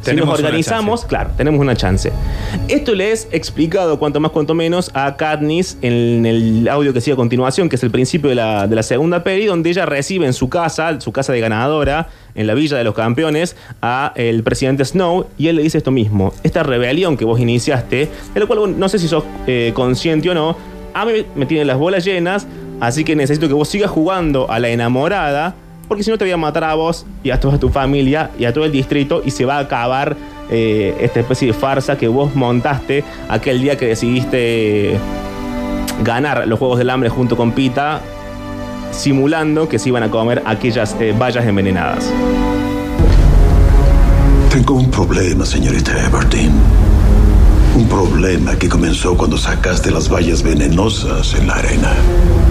si 0.00 0.10
Tenemos 0.10 0.30
nos 0.30 0.38
organizamos, 0.38 1.04
claro, 1.04 1.30
tenemos 1.36 1.60
una 1.60 1.74
chance. 1.74 2.12
Esto 2.68 2.94
le 2.94 3.12
es 3.12 3.28
explicado, 3.32 3.98
cuanto 3.98 4.20
más, 4.20 4.30
cuanto 4.30 4.54
menos, 4.54 4.90
a 4.94 5.16
Katniss 5.16 5.76
en 5.82 6.24
el 6.24 6.68
audio 6.68 6.92
que 6.92 7.00
sigue 7.00 7.14
a 7.14 7.16
continuación, 7.16 7.68
que 7.68 7.76
es 7.76 7.82
el 7.82 7.90
principio 7.90 8.30
de 8.30 8.36
la, 8.36 8.66
de 8.66 8.76
la 8.76 8.82
segunda 8.82 9.24
peli, 9.24 9.46
donde 9.46 9.70
ella 9.70 9.86
recibe 9.86 10.26
en 10.26 10.32
su 10.32 10.48
casa, 10.48 11.00
su 11.00 11.12
casa 11.12 11.32
de 11.32 11.40
ganadora, 11.40 12.08
en 12.34 12.46
la 12.46 12.54
Villa 12.54 12.78
de 12.78 12.84
los 12.84 12.94
Campeones, 12.94 13.56
a 13.82 14.12
el 14.14 14.42
presidente 14.44 14.84
Snow, 14.84 15.26
y 15.36 15.48
él 15.48 15.56
le 15.56 15.62
dice 15.62 15.78
esto 15.78 15.90
mismo. 15.90 16.32
Esta 16.44 16.62
rebelión 16.62 17.16
que 17.16 17.24
vos 17.24 17.40
iniciaste, 17.40 18.08
de 18.34 18.40
lo 18.40 18.46
cual 18.46 18.78
no 18.78 18.88
sé 18.88 18.98
si 18.98 19.08
sos 19.08 19.24
eh, 19.46 19.72
consciente 19.74 20.30
o 20.30 20.34
no, 20.34 20.56
a 20.94 21.04
mí 21.04 21.12
me 21.34 21.46
tienen 21.46 21.66
las 21.66 21.78
bolas 21.78 22.04
llenas, 22.04 22.46
así 22.80 23.04
que 23.04 23.16
necesito 23.16 23.48
que 23.48 23.54
vos 23.54 23.68
sigas 23.68 23.90
jugando 23.90 24.50
a 24.50 24.58
la 24.58 24.68
enamorada, 24.68 25.54
porque 25.88 26.02
si 26.02 26.10
no 26.10 26.18
te 26.18 26.24
voy 26.24 26.32
a 26.32 26.36
matar 26.36 26.64
a 26.64 26.74
vos 26.74 27.06
y 27.24 27.30
a 27.30 27.40
toda 27.40 27.58
tu 27.58 27.70
familia 27.70 28.30
y 28.38 28.44
a 28.44 28.52
todo 28.52 28.64
el 28.64 28.72
distrito 28.72 29.22
y 29.24 29.30
se 29.30 29.44
va 29.44 29.56
a 29.56 29.60
acabar 29.60 30.16
eh, 30.50 30.96
esta 31.00 31.20
especie 31.20 31.48
de 31.48 31.54
farsa 31.54 31.96
que 31.98 32.08
vos 32.08 32.34
montaste 32.34 33.04
aquel 33.28 33.60
día 33.60 33.76
que 33.76 33.86
decidiste 33.86 34.98
ganar 36.04 36.46
los 36.46 36.58
Juegos 36.58 36.78
del 36.78 36.90
Hambre 36.90 37.08
junto 37.08 37.36
con 37.36 37.52
Pita, 37.52 38.00
simulando 38.92 39.68
que 39.68 39.78
se 39.78 39.88
iban 39.88 40.02
a 40.02 40.10
comer 40.10 40.42
aquellas 40.46 40.96
eh, 41.00 41.14
vallas 41.18 41.44
envenenadas. 41.44 42.12
Tengo 44.50 44.74
un 44.74 44.90
problema, 44.90 45.44
señorita 45.44 45.92
Everdeen. 46.06 46.77
Un 47.78 47.86
problema 47.86 48.56
que 48.56 48.68
comenzó 48.68 49.16
cuando 49.16 49.38
sacaste 49.38 49.92
las 49.92 50.08
vallas 50.12 50.42
venenosas 50.42 51.34
en 51.34 51.46
la 51.46 51.54
arena. 51.54 51.94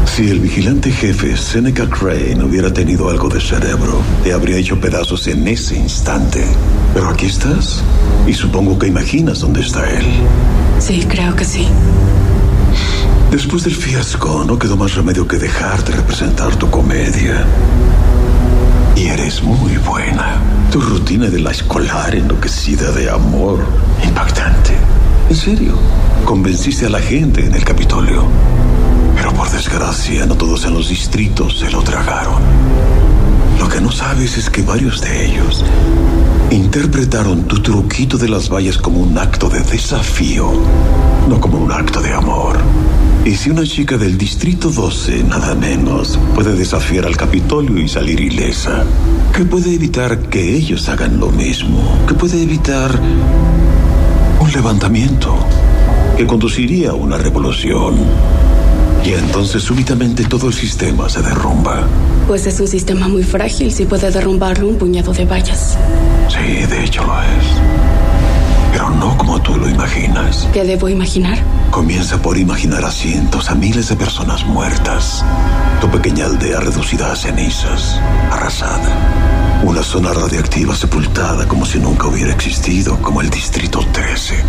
Si 0.05 0.29
el 0.29 0.39
vigilante 0.39 0.89
jefe 0.89 1.35
Seneca 1.35 1.85
Crane 1.89 2.41
hubiera 2.45 2.71
tenido 2.71 3.09
algo 3.09 3.27
de 3.27 3.41
cerebro, 3.41 3.99
te 4.23 4.31
habría 4.31 4.55
hecho 4.55 4.79
pedazos 4.79 5.27
en 5.27 5.45
ese 5.49 5.75
instante. 5.75 6.45
Pero 6.93 7.09
aquí 7.09 7.25
estás 7.25 7.83
y 8.25 8.33
supongo 8.33 8.79
que 8.79 8.87
imaginas 8.87 9.41
dónde 9.41 9.59
está 9.59 9.89
él. 9.89 10.05
Sí, 10.79 11.05
creo 11.09 11.35
que 11.35 11.43
sí. 11.43 11.67
Después 13.29 13.65
del 13.65 13.75
fiasco, 13.75 14.45
no 14.47 14.57
quedó 14.57 14.77
más 14.77 14.95
remedio 14.95 15.27
que 15.27 15.35
dejar 15.35 15.83
de 15.83 15.91
representar 15.91 16.55
tu 16.55 16.69
comedia. 16.69 17.45
Y 18.95 19.07
eres 19.07 19.43
muy 19.43 19.75
buena. 19.79 20.41
Tu 20.71 20.79
rutina 20.79 21.29
de 21.29 21.39
la 21.39 21.51
escolar 21.51 22.15
enloquecida 22.15 22.93
de 22.93 23.09
amor. 23.09 23.59
Impactante. 24.05 24.96
En 25.29 25.35
serio. 25.35 25.73
Convenciste 26.23 26.85
a 26.85 26.89
la 26.89 26.99
gente 26.99 27.45
en 27.45 27.53
el 27.53 27.65
Capitolio. 27.65 28.23
Pero 29.15 29.33
por 29.33 29.49
desgracia, 29.51 30.25
no 30.25 30.35
todos 30.35 30.63
en 30.65 30.73
los 30.73 30.87
distritos 30.87 31.59
se 31.59 31.69
lo 31.69 31.81
tragaron. 31.81 32.41
Lo 33.59 33.67
que 33.67 33.81
no 33.81 33.91
sabes 33.91 34.37
es 34.37 34.49
que 34.49 34.61
varios 34.61 35.01
de 35.01 35.25
ellos 35.25 35.65
interpretaron 36.49 37.43
tu 37.43 37.61
truquito 37.61 38.17
de 38.17 38.29
las 38.29 38.49
vallas 38.49 38.77
como 38.77 39.01
un 39.01 39.17
acto 39.17 39.49
de 39.49 39.59
desafío, 39.61 40.49
no 41.27 41.41
como 41.41 41.57
un 41.57 41.73
acto 41.73 42.01
de 42.01 42.13
amor. 42.13 42.57
Y 43.25 43.35
si 43.35 43.49
una 43.49 43.63
chica 43.63 43.97
del 43.97 44.17
Distrito 44.17 44.69
12, 44.69 45.25
nada 45.25 45.55
menos, 45.55 46.17
puede 46.35 46.53
desafiar 46.53 47.05
al 47.05 47.17
Capitolio 47.17 47.77
y 47.79 47.89
salir 47.89 48.21
ilesa, 48.21 48.85
¿qué 49.35 49.43
puede 49.43 49.73
evitar 49.73 50.29
que 50.29 50.55
ellos 50.55 50.87
hagan 50.87 51.19
lo 51.19 51.29
mismo? 51.31 51.81
¿Qué 52.07 52.13
puede 52.13 52.41
evitar 52.41 52.97
un 54.39 54.51
levantamiento 54.51 55.35
que 56.15 56.25
conduciría 56.25 56.91
a 56.91 56.93
una 56.93 57.17
revolución? 57.17 57.95
Y 59.03 59.13
entonces 59.13 59.63
súbitamente 59.63 60.25
todo 60.25 60.47
el 60.47 60.53
sistema 60.53 61.07
se 61.09 61.21
derrumba. 61.21 61.87
Pues 62.27 62.45
es 62.45 62.59
un 62.59 62.67
sistema 62.67 63.07
muy 63.07 63.23
frágil 63.23 63.71
si 63.71 63.85
puede 63.85 64.11
derrumbarlo 64.11 64.67
un 64.67 64.75
puñado 64.75 65.13
de 65.13 65.25
vallas. 65.25 65.77
Sí, 66.27 66.65
de 66.65 66.83
hecho 66.83 67.03
lo 67.03 67.13
es. 67.21 67.45
Pero 68.71 68.89
no 68.89 69.17
como 69.17 69.41
tú 69.41 69.55
lo 69.55 69.69
imaginas. 69.69 70.47
¿Qué 70.53 70.63
debo 70.63 70.89
imaginar? 70.89 71.37
Comienza 71.77 72.19
por 72.19 72.39
imaginar 72.39 72.83
a 72.83 72.89
cientos, 72.89 73.51
a 73.51 73.55
miles 73.55 73.87
de 73.87 73.95
personas 73.95 74.43
muertas. 74.43 75.23
Tu 75.79 75.87
pequeña 75.91 76.25
aldea 76.25 76.59
reducida 76.59 77.11
a 77.11 77.15
cenizas, 77.15 78.01
arrasada. 78.31 79.61
Una 79.63 79.83
zona 79.83 80.11
radiactiva 80.11 80.73
sepultada 80.75 81.47
como 81.47 81.67
si 81.67 81.77
nunca 81.77 82.07
hubiera 82.07 82.33
existido, 82.33 82.99
como 83.03 83.21
el 83.21 83.29
Distrito 83.29 83.85
13. 83.91 84.43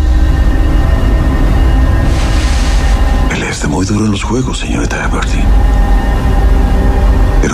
Él 3.35 3.43
es 3.43 3.61
de 3.61 3.67
muy 3.67 3.85
duro 3.85 4.05
en 4.05 4.11
los 4.11 4.23
juegos, 4.23 4.57
señorita 4.57 5.05
Everdeen. 5.05 5.45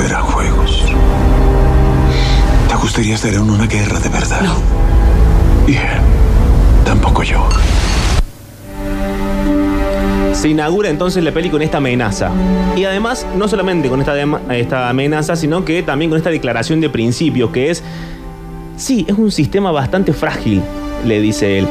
eran 0.06 0.24
juegos. 0.24 0.86
¿Te 2.70 2.76
gustaría 2.76 3.16
estar 3.16 3.34
en 3.34 3.50
una 3.50 3.68
guerra 3.68 4.00
de 4.00 4.08
verdad? 4.08 4.42
No. 4.42 4.56
Bien. 5.66 6.00
Tampoco 6.86 7.24
yo. 7.24 7.46
Se 10.46 10.50
inaugura 10.50 10.92
entonces 10.92 11.24
la 11.24 11.32
peli 11.32 11.50
con 11.50 11.64
esta 11.64 11.80
amenaza. 11.80 12.30
Y 12.78 12.84
además, 12.84 13.26
no 13.36 13.48
solamente 13.48 13.90
con 13.90 14.00
esta, 14.00 14.14
esta 14.54 14.90
amenaza, 14.90 15.36
sino 15.36 15.66
que 15.66 15.82
también 15.82 16.12
con 16.12 16.20
esta 16.20 16.30
declaración 16.30 16.80
de 16.82 16.88
principio, 16.88 17.52
que 17.52 17.72
es, 17.72 17.82
sí, 18.78 19.08
es 19.10 19.18
un 19.18 19.32
sistema 19.32 19.72
bastante 19.72 20.14
frágil, 20.14 20.62
le 21.04 21.20
dice 21.20 21.58
él. 21.58 21.68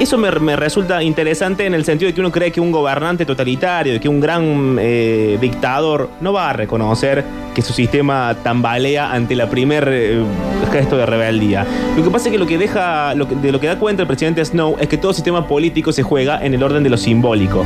Eso 0.00 0.18
me, 0.18 0.30
me 0.30 0.56
resulta 0.56 1.02
interesante 1.02 1.64
en 1.64 1.72
el 1.74 1.84
sentido 1.84 2.08
de 2.08 2.14
que 2.14 2.20
uno 2.20 2.30
cree 2.30 2.52
que 2.52 2.60
un 2.60 2.70
gobernante 2.70 3.24
totalitario, 3.24 3.94
de 3.94 4.00
que 4.00 4.08
un 4.08 4.20
gran 4.20 4.76
eh, 4.78 5.38
dictador 5.40 6.10
no 6.20 6.34
va 6.34 6.50
a 6.50 6.52
reconocer 6.52 7.24
que 7.54 7.62
su 7.62 7.72
sistema 7.72 8.36
tambalea 8.42 9.10
ante 9.10 9.34
la 9.34 9.48
primer 9.48 9.88
eh, 9.90 10.22
gesto 10.70 10.98
de 10.98 11.06
rebeldía. 11.06 11.66
Lo 11.96 12.04
que 12.04 12.10
pasa 12.10 12.28
es 12.28 12.32
que 12.32 12.38
lo 12.38 12.46
que 12.46 12.58
deja, 12.58 13.14
lo 13.14 13.26
que- 13.26 13.36
de 13.36 13.50
lo 13.50 13.58
que 13.58 13.68
da 13.68 13.78
cuenta 13.78 14.02
el 14.02 14.06
presidente 14.06 14.44
Snow 14.44 14.76
es 14.78 14.86
que 14.86 14.98
todo 14.98 15.14
sistema 15.14 15.48
político 15.48 15.90
se 15.92 16.02
juega 16.02 16.44
en 16.44 16.52
el 16.52 16.62
orden 16.62 16.82
de 16.82 16.90
lo 16.90 16.98
simbólico. 16.98 17.64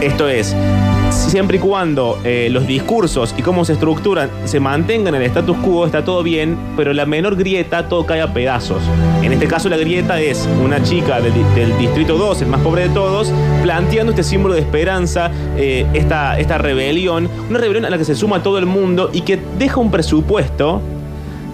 Esto 0.00 0.28
es, 0.28 0.54
siempre 1.12 1.56
y 1.56 1.60
cuando 1.60 2.18
eh, 2.24 2.48
los 2.50 2.66
discursos 2.66 3.34
y 3.38 3.42
cómo 3.42 3.64
se 3.64 3.74
estructuran 3.74 4.30
se 4.44 4.60
mantengan 4.60 5.14
en 5.14 5.22
el 5.22 5.26
status 5.28 5.56
quo, 5.58 5.86
está 5.86 6.04
todo 6.04 6.22
bien, 6.22 6.56
pero 6.76 6.92
la 6.92 7.06
menor 7.06 7.36
grieta 7.36 7.88
todo 7.88 8.04
cae 8.04 8.20
a 8.20 8.32
pedazos. 8.32 8.82
En 9.22 9.32
este 9.32 9.46
caso 9.46 9.68
la 9.68 9.76
grieta 9.76 10.20
es 10.20 10.48
una 10.64 10.82
chica 10.82 11.20
del, 11.20 11.32
di- 11.32 11.42
del 11.54 11.78
distrito 11.78 12.16
2, 12.18 12.42
el 12.42 12.48
más 12.48 12.60
pobre 12.60 12.88
de 12.88 12.94
todos, 12.94 13.32
planteando 13.62 14.10
este 14.12 14.22
símbolo 14.24 14.54
de 14.54 14.60
esperanza, 14.60 15.30
eh, 15.56 15.86
esta, 15.94 16.38
esta 16.38 16.58
rebelión, 16.58 17.28
una 17.48 17.58
rebelión 17.58 17.84
a 17.84 17.90
la 17.90 17.98
que 17.98 18.04
se 18.04 18.14
suma 18.14 18.42
todo 18.42 18.58
el 18.58 18.66
mundo 18.66 19.10
y 19.12 19.22
que 19.22 19.38
deja 19.58 19.80
un 19.80 19.90
presupuesto, 19.90 20.80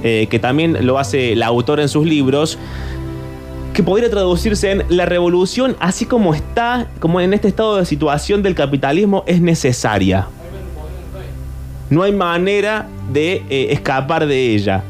eh, 0.03 0.27
que 0.31 0.38
también 0.38 0.87
lo 0.87 0.99
hace 0.99 1.35
la 1.37 1.47
autora 1.47 1.83
en 1.83 1.88
sus 1.88 2.07
libros, 2.07 2.59
que 3.78 3.85
podría 3.85 4.11
traducirse 4.11 4.73
en 4.73 4.82
la 4.88 5.06
revolución, 5.06 5.76
así 5.78 6.04
como 6.04 6.35
está, 6.35 6.88
como 6.99 7.20
en 7.20 7.32
este 7.32 7.47
estado 7.47 7.76
de 7.76 7.85
situación 7.85 8.42
del 8.42 8.56
capitalismo, 8.56 9.23
es 9.25 9.40
necesaria. 9.40 10.26
No 11.88 12.02
hay 12.02 12.11
manera 12.11 12.88
de 13.12 13.44
eh, 13.49 13.68
escapar 13.70 14.26
de 14.26 14.52
ella. 14.52 14.82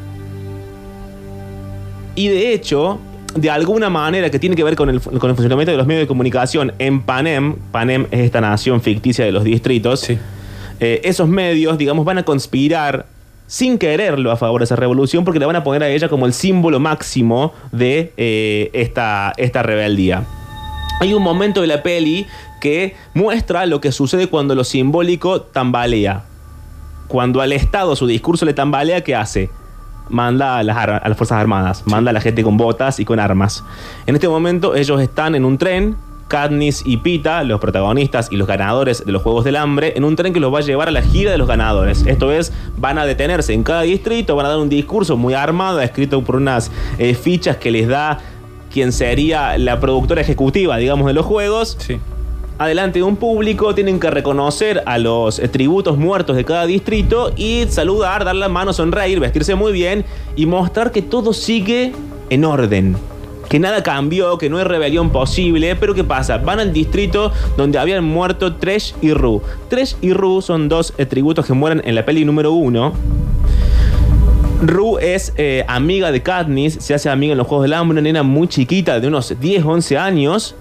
Y 2.15 2.29
de 2.29 2.51
hecho, 2.51 2.97
de 3.35 3.51
alguna 3.51 3.91
manera 3.91 4.31
que 4.31 4.39
tiene 4.39 4.55
que 4.55 4.63
ver 4.63 4.75
con 4.75 4.89
el, 4.89 4.99
con 4.99 5.29
el 5.29 5.35
funcionamiento 5.35 5.69
de 5.69 5.77
los 5.77 5.85
medios 5.85 6.01
de 6.05 6.07
comunicación 6.07 6.73
en 6.79 7.03
Panem, 7.03 7.57
Panem 7.71 8.07
es 8.09 8.21
esta 8.21 8.41
nación 8.41 8.81
ficticia 8.81 9.23
de 9.23 9.31
los 9.31 9.43
distritos, 9.43 9.99
Sí. 9.99 10.17
eh, 10.79 11.01
esos 11.03 11.29
medios, 11.29 11.77
digamos, 11.77 12.05
van 12.05 12.17
a 12.17 12.23
conspirar 12.23 13.05
sin 13.49 13.79
quererlo 13.79 14.31
a 14.31 14.37
favor 14.37 14.61
de 14.61 14.65
esa 14.65 14.75
revolución 14.75 15.25
porque 15.25 15.39
le 15.39 15.45
van 15.47 15.55
a 15.55 15.63
poner 15.63 15.81
a 15.81 15.89
ella 15.89 16.07
como 16.07 16.27
el 16.27 16.33
símbolo 16.33 16.79
máximo 16.79 17.51
de 17.71 18.13
eh, 18.15 18.69
esta, 18.73 19.33
esta 19.37 19.63
rebeldía. 19.63 20.23
Hay 21.01 21.15
un 21.15 21.23
momento 21.23 21.61
de 21.61 21.67
la 21.67 21.81
peli 21.81 22.27
que 22.61 22.95
muestra 23.15 23.65
lo 23.65 23.81
que 23.81 23.91
sucede 23.91 24.27
cuando 24.27 24.53
lo 24.53 24.63
simbólico 24.63 25.41
tambalea. 25.41 26.25
Cuando 27.07 27.41
al 27.41 27.51
Estado 27.51 27.95
su 27.95 28.05
discurso 28.05 28.45
le 28.45 28.53
tambalea, 28.53 29.01
¿qué 29.01 29.15
hace? 29.15 29.49
Manda 30.09 30.59
a 30.59 30.63
las, 30.63 30.77
a 30.77 31.09
las 31.09 31.17
Fuerzas 31.17 31.39
Armadas, 31.39 31.83
manda 31.87 32.11
a 32.11 32.13
la 32.13 32.21
gente 32.21 32.43
con 32.43 32.55
botas 32.55 32.99
y 32.99 33.05
con 33.05 33.19
armas. 33.19 33.63
En 34.05 34.13
este 34.13 34.29
momento 34.29 34.75
ellos 34.75 35.01
están 35.01 35.33
en 35.33 35.43
un 35.43 35.57
tren, 35.57 35.95
Katniss 36.29 36.83
y 36.85 36.97
Pita, 36.97 37.43
los 37.43 37.59
protagonistas 37.59 38.29
y 38.31 38.37
los 38.37 38.47
ganadores 38.47 39.05
de 39.05 39.11
los 39.11 39.21
Juegos 39.21 39.43
del 39.43 39.57
Hambre, 39.57 39.93
en 39.97 40.05
un 40.05 40.15
tren 40.15 40.31
que 40.31 40.39
los 40.39 40.53
va 40.53 40.59
a 40.59 40.61
llevar 40.61 40.87
a 40.87 40.91
la 40.91 41.01
gira 41.01 41.31
de 41.31 41.37
los 41.37 41.47
ganadores. 41.49 42.05
Esto 42.05 42.31
es, 42.31 42.53
van 42.77 42.97
a 42.97 43.05
detenerse 43.05 43.51
en 43.53 43.63
cada 43.63 43.81
distrito, 43.81 44.35
van 44.37 44.45
a 44.45 44.49
dar 44.49 44.59
un 44.59 44.69
discurso 44.69 45.17
muy 45.17 45.33
armado, 45.33 45.81
escrito 45.81 46.23
por 46.23 46.37
unas 46.37 46.71
eh, 46.97 47.15
fichas 47.15 47.57
que 47.57 47.71
les 47.71 47.87
da 47.89 48.19
quien 48.71 48.91
sería 48.91 49.57
la 49.57 49.79
productora 49.79 50.21
ejecutiva, 50.21 50.77
digamos, 50.77 51.07
de 51.07 51.13
los 51.13 51.25
juegos 51.25 51.75
Sí. 51.79 51.97
adelante 52.59 52.99
de 52.99 53.03
un 53.03 53.15
público, 53.15 53.73
tienen 53.73 53.99
que 53.99 54.11
reconocer 54.11 54.83
a 54.85 54.99
los 54.99 55.39
eh, 55.39 55.47
tributos 55.47 55.97
muertos 55.97 56.35
de 56.35 56.45
cada 56.45 56.67
distrito 56.67 57.31
y 57.35 57.65
saludar, 57.69 58.23
dar 58.25 58.35
la 58.35 58.49
mano, 58.49 58.71
sonreír, 58.71 59.19
vestirse 59.19 59.55
muy 59.55 59.71
bien 59.71 60.05
y 60.35 60.45
mostrar 60.45 60.91
que 60.91 61.01
todo 61.01 61.33
sigue 61.33 61.93
en 62.29 62.45
orden. 62.45 62.95
Que 63.49 63.59
nada 63.59 63.81
cambió, 63.81 64.37
que 64.37 64.47
no 64.47 64.59
hay 64.59 64.63
rebelión 64.63 65.09
posible, 65.09 65.75
pero 65.75 65.95
¿qué 65.95 66.03
pasa? 66.03 66.37
Van 66.37 66.59
al 66.59 66.71
distrito 66.71 67.31
donde 67.57 67.79
habían 67.79 68.03
muerto 68.03 68.55
Tresh 68.55 68.93
y 69.01 69.11
Ru. 69.11 69.41
Tresh 69.69 69.95
y 70.01 70.13
Ru 70.13 70.41
son 70.43 70.69
dos 70.69 70.93
eh, 70.99 71.07
tributos 71.07 71.47
que 71.47 71.53
mueren 71.53 71.81
en 71.83 71.95
la 71.95 72.05
peli 72.05 72.25
número 72.25 72.51
uno. 72.53 72.93
Ru 74.61 74.99
es 74.99 75.33
eh, 75.37 75.65
amiga 75.67 76.11
de 76.11 76.21
Katniss, 76.21 76.75
se 76.79 76.93
hace 76.93 77.09
amiga 77.09 77.31
en 77.31 77.37
los 77.39 77.47
Juegos 77.47 77.63
del 77.63 77.73
Hambre, 77.73 77.93
una 77.93 78.01
nena 78.01 78.21
muy 78.23 78.47
chiquita 78.47 78.99
de 78.99 79.07
unos 79.07 79.33
10, 79.39 79.65
11 79.65 79.97
años. 79.97 80.55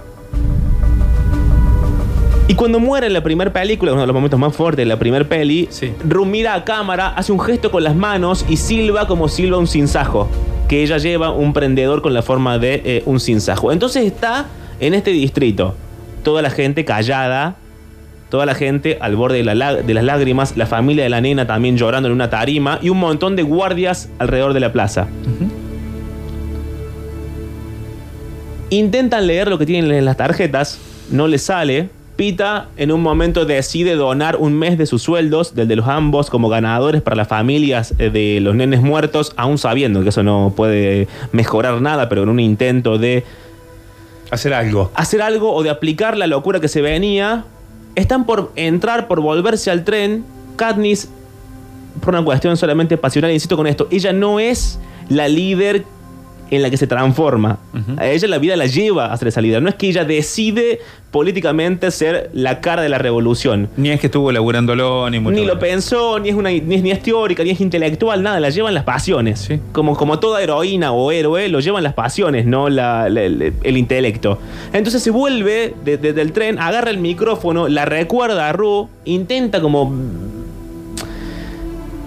Y 2.47 2.55
cuando 2.55 2.81
muere 2.81 3.09
en 3.09 3.13
la 3.13 3.23
primera 3.23 3.53
película, 3.53 3.93
uno 3.93 4.01
de 4.01 4.07
los 4.07 4.15
momentos 4.15 4.41
más 4.41 4.57
fuertes 4.57 4.85
de 4.85 4.87
la 4.87 4.99
primera 4.99 5.29
peli, 5.29 5.69
Sí. 5.71 5.93
Ru 6.09 6.25
mira 6.25 6.55
a 6.55 6.65
cámara, 6.65 7.09
hace 7.09 7.33
un 7.33 7.41
gesto 7.41 7.71
con 7.71 7.85
las 7.85 7.95
manos 7.95 8.47
y 8.49 8.57
silba 8.57 9.07
como 9.07 9.29
silba 9.29 9.59
un 9.59 9.67
cinzajo. 9.67 10.29
Que 10.69 10.83
ella 10.83 10.99
lleva 10.99 11.31
un 11.31 11.53
prendedor 11.53 12.03
con 12.03 12.13
la 12.15 12.23
forma 12.23 12.59
de 12.59 12.83
eh, 12.85 13.03
un 13.07 13.21
cinzajo. 13.21 13.73
Entonces 13.73 14.05
está 14.05 14.47
en 14.81 14.95
este 14.95 15.11
distrito. 15.13 15.75
Toda 16.23 16.43
la 16.43 16.51
gente 16.51 16.85
callada, 16.85 17.57
toda 18.29 18.45
la 18.45 18.55
gente 18.55 18.99
al 19.01 19.17
borde 19.17 19.39
de, 19.39 19.45
la 19.45 19.55
lá- 19.55 19.75
de 19.77 19.95
las 19.95 20.05
lágrimas, 20.05 20.57
la 20.57 20.67
familia 20.67 21.05
de 21.05 21.11
la 21.11 21.21
nena 21.23 21.47
también 21.47 21.77
llorando 21.79 22.09
en 22.09 22.13
una 22.15 22.29
tarima 22.29 22.79
y 22.83 22.91
un 22.91 22.99
montón 22.99 23.35
de 23.35 23.43
guardias 23.45 24.11
alrededor 24.19 24.53
de 24.53 24.61
la 24.61 24.73
plaza. 24.73 25.07
Intentan 28.71 29.27
leer 29.27 29.49
lo 29.49 29.59
que 29.59 29.65
tienen 29.65 29.91
en 29.93 30.05
las 30.05 30.17
tarjetas, 30.19 30.79
no 31.11 31.27
les 31.27 31.43
sale. 31.43 31.89
Pita 32.19 32.67
en 32.77 32.91
un 32.91 33.01
momento 33.01 33.45
decide 33.45 33.95
donar 33.95 34.39
un 34.39 34.53
mes 34.53 34.77
de 34.77 34.87
sus 34.87 35.03
sueldos, 35.03 35.55
del 35.55 35.69
de 35.69 35.77
los 35.77 35.87
ambos, 35.87 36.31
como 36.31 36.49
ganadores 36.49 37.01
para 37.01 37.15
las 37.15 37.29
familias 37.29 37.95
eh, 38.01 38.11
de 38.11 38.41
los 38.41 38.57
nenes 38.57 38.81
muertos, 38.81 39.33
aún 39.37 39.57
sabiendo 39.57 40.03
que 40.03 40.09
eso 40.09 40.25
no 40.25 40.53
puede 40.57 41.07
mejorar 41.31 41.81
nada, 41.81 42.09
pero 42.09 42.25
en 42.25 42.31
un 42.31 42.41
intento 42.41 42.99
de 42.99 43.23
Hacer 44.33 44.53
algo. 44.53 44.91
hacer 44.97 45.23
algo 45.23 45.55
o 45.55 45.63
de 45.63 45.71
aplicar 45.71 46.17
la 46.17 46.27
locura 46.27 46.59
que 46.59 46.67
se 46.67 46.83
venía, 46.83 47.45
están 47.95 48.27
por 48.27 48.51
entrar, 48.57 49.07
por 49.07 49.21
volverse 49.21 49.71
al 49.71 49.85
tren. 49.85 50.25
Katniss, 50.57 51.09
por 52.01 52.15
una 52.15 52.25
cuestión 52.25 52.57
solamente 52.57 52.97
pasional, 52.97 53.31
insisto 53.31 53.57
con 53.57 53.69
esto, 53.69 53.87
ella 53.93 54.13
no 54.13 54.41
es 54.41 54.81
la 55.09 55.29
líder 55.29 55.85
en 56.51 56.63
la 56.63 56.71
que 56.71 56.77
se 56.77 56.87
transforma. 56.87 57.59
A 57.97 58.07
ella 58.09 58.27
la 58.29 58.39
vida 58.39 58.57
la 58.57 58.67
lleva 58.67 59.13
a 59.13 59.17
ser 59.17 59.29
esa 59.29 59.41
líder. 59.41 59.63
No 59.63 59.69
es 59.69 59.75
que 59.75 59.89
ella 59.89 60.05
decide 60.05 60.81
políticamente 61.11 61.91
ser 61.91 62.31
la 62.35 62.61
cara 62.61 62.83
de 62.83 62.89
la 62.89 62.99
revolución. 62.99 63.69
Ni 63.77 63.91
es 63.91 64.01
que 64.01 64.07
estuvo 64.09 64.31
laburándolo, 64.33 65.09
ni 65.11 65.21
mucho 65.21 65.35
Ni 65.35 65.41
lo 65.47 65.55
menos. 65.57 65.61
pensó, 65.61 66.19
ni 66.19 66.29
es, 66.29 66.35
una, 66.35 66.51
ni, 66.51 66.75
es, 66.75 66.83
ni 66.83 66.91
es 66.91 67.03
teórica, 67.03 67.43
ni 67.45 67.51
es 67.51 67.61
intelectual, 67.61 68.23
nada, 68.23 68.41
la 68.41 68.51
llevan 68.51 68.75
las 68.75 68.85
pasiones. 68.85 69.41
Sí. 69.41 69.59
Como, 69.73 69.97
como 69.97 70.19
toda 70.19 70.43
heroína 70.43 70.93
o 70.93 71.11
héroe, 71.13 71.49
lo 71.49 71.61
llevan 71.61 71.83
las 71.83 71.95
pasiones, 71.95 72.45
no 72.47 72.69
la- 72.69 73.09
la- 73.09 73.23
el, 73.23 73.53
el 73.63 73.77
intelecto. 73.77 74.39
Entonces 74.73 75.03
se 75.03 75.11
vuelve 75.11 75.75
de- 75.85 75.97
de- 75.97 76.13
del 76.13 76.33
tren, 76.33 76.59
agarra 76.59 76.91
el 76.91 76.99
micrófono, 76.99 77.69
la 77.69 77.85
recuerda 77.85 78.49
a 78.49 78.53
Ru, 78.53 78.89
intenta 79.05 79.61
como 79.61 79.93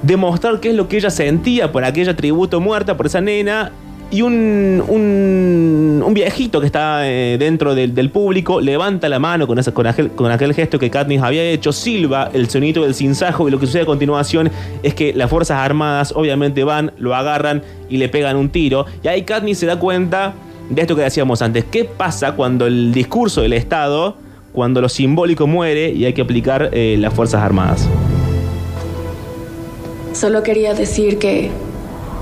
demostrar 0.04 0.60
qué 0.60 0.70
es 0.70 0.76
lo 0.76 0.88
que 0.88 0.98
ella 0.98 1.10
sentía 1.10 1.72
por 1.72 1.84
aquella 1.86 2.16
tributo 2.16 2.60
muerta, 2.60 2.98
por 2.98 3.06
esa 3.06 3.22
nena. 3.22 3.72
Y 4.12 4.24
un, 4.24 4.84
un, 4.90 6.04
un 6.06 6.14
viejito 6.14 6.60
que 6.60 6.66
está 6.66 7.10
eh, 7.10 7.38
dentro 7.40 7.74
del, 7.74 7.96
del 7.96 8.10
público 8.10 8.60
levanta 8.60 9.08
la 9.08 9.20
mano 9.20 9.48
con, 9.48 9.58
esa, 9.58 9.74
con, 9.74 9.88
aquel, 9.88 10.12
con 10.12 10.30
aquel 10.30 10.54
gesto 10.54 10.78
que 10.78 10.90
Katniss 10.90 11.22
había 11.22 11.44
hecho, 11.46 11.72
silba 11.72 12.30
el 12.34 12.50
sonido 12.50 12.84
del 12.84 12.94
cinzajo 12.94 13.48
y 13.48 13.52
lo 13.52 13.60
que 13.60 13.68
sucede 13.68 13.84
a 13.84 13.86
continuación 13.86 14.52
es 14.84 14.94
que 14.96 15.14
las 15.14 15.30
Fuerzas 15.30 15.60
Armadas 15.60 16.12
obviamente 16.14 16.66
van, 16.66 16.92
lo 16.98 17.16
agarran 17.16 17.64
y 17.90 17.98
le 17.98 18.10
pegan 18.10 18.36
un 18.36 18.50
tiro. 18.50 18.86
Y 19.02 19.08
ahí 19.08 19.22
Katniss 19.22 19.60
se 19.60 19.66
da 19.66 19.80
cuenta 19.80 20.34
de 20.70 20.82
esto 20.82 20.94
que 20.98 21.04
decíamos 21.04 21.42
antes. 21.42 21.64
¿Qué 21.72 21.86
pasa 21.86 22.34
cuando 22.34 22.68
el 22.68 22.92
discurso 22.92 23.44
del 23.44 23.54
Estado, 23.54 24.18
cuando 24.52 24.82
lo 24.82 24.90
simbólico 24.90 25.48
muere 25.48 25.90
y 25.90 26.04
hay 26.04 26.12
que 26.12 26.22
aplicar 26.22 26.70
eh, 26.74 26.98
las 27.00 27.14
Fuerzas 27.14 27.42
Armadas? 27.42 27.88
Solo 30.12 30.44
quería 30.44 30.74
decir 30.74 31.18
que 31.18 31.50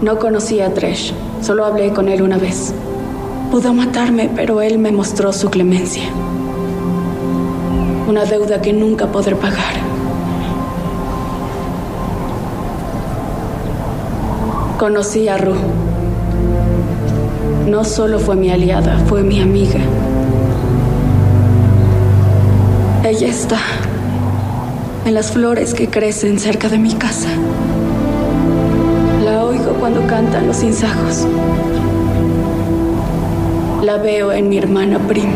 no 0.02 0.18
conocía 0.18 0.68
a 0.68 0.74
Tresh. 0.74 1.14
Solo 1.42 1.66
hablé 1.66 1.92
con 1.92 2.08
él 2.08 2.22
una 2.22 2.38
vez. 2.38 2.74
Pudo 3.52 3.74
matarme, 3.74 4.30
pero 4.34 4.62
él 4.62 4.80
me 4.80 4.92
mostró 4.92 5.34
su 5.34 5.50
clemencia. 5.50 6.04
Una 8.08 8.26
deuda 8.26 8.62
que 8.62 8.74
nunca 8.74 9.08
podré 9.08 9.36
pagar. 9.36 9.74
Conocí 14.78 15.28
a 15.28 15.38
Ru. 15.38 15.56
No 17.68 17.84
solo 17.84 18.20
fue 18.20 18.36
mi 18.36 18.50
aliada, 18.50 18.98
fue 19.08 19.24
mi 19.24 19.42
amiga. 19.42 19.80
Ella 23.04 23.28
está 23.28 23.60
en 25.06 25.14
las 25.14 25.32
flores 25.32 25.74
que 25.74 25.90
crecen 25.90 26.40
cerca 26.40 26.70
de 26.70 26.78
mi 26.78 26.94
casa. 26.94 27.30
Cuando 29.80 30.06
cantan 30.08 30.46
los 30.46 30.62
insajos. 30.62 31.26
La 33.82 33.98
veo 33.98 34.32
en 34.34 34.50
mi 34.50 34.58
hermana 34.58 35.00
Prim. 35.00 35.30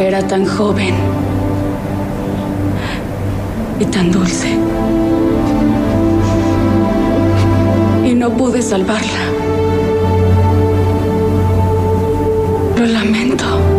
Era 0.00 0.26
tan 0.26 0.46
joven 0.46 0.94
y 3.78 3.84
tan 3.84 4.10
dulce. 4.10 4.56
Y 8.06 8.14
no 8.14 8.30
pude 8.30 8.62
salvarla. 8.62 9.20
Lo 12.78 12.86
lamento. 12.86 13.77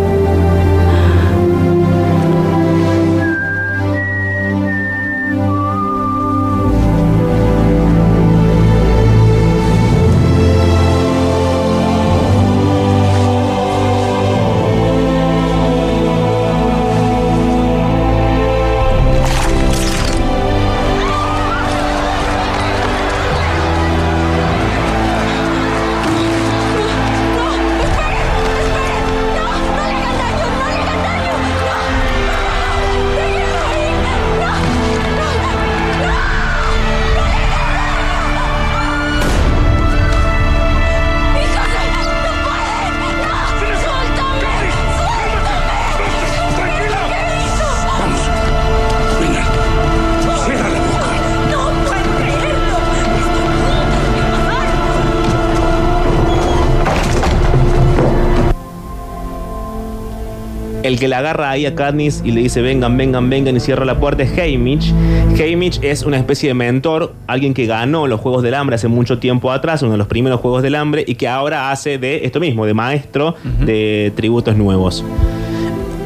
El 60.99 61.03
que 61.03 61.07
la 61.07 61.19
agarra 61.19 61.49
ahí 61.49 61.65
a 61.65 61.75
Katniss 61.75 62.21
y 62.25 62.31
le 62.31 62.41
dice 62.41 62.61
vengan, 62.61 62.97
vengan, 62.97 63.29
vengan 63.29 63.55
y 63.55 63.61
cierra 63.61 63.85
la 63.85 64.01
puerta 64.01 64.23
es 64.23 64.37
Haymitch. 64.37 64.91
Haymitch 65.39 65.79
es 65.81 66.03
una 66.03 66.17
especie 66.17 66.49
de 66.49 66.53
mentor, 66.53 67.13
alguien 67.25 67.53
que 67.53 67.65
ganó 67.67 68.05
los 68.05 68.19
Juegos 68.19 68.43
del 68.43 68.53
Hambre 68.53 68.75
hace 68.75 68.89
mucho 68.89 69.17
tiempo 69.17 69.49
atrás, 69.53 69.81
uno 69.81 69.93
de 69.93 69.97
los 69.97 70.07
primeros 70.07 70.41
Juegos 70.41 70.61
del 70.61 70.75
Hambre, 70.75 71.05
y 71.07 71.15
que 71.15 71.29
ahora 71.29 71.71
hace 71.71 71.99
de 71.99 72.25
esto 72.25 72.41
mismo, 72.41 72.65
de 72.65 72.73
maestro 72.73 73.35
de 73.61 74.11
tributos 74.13 74.57
nuevos. 74.57 75.05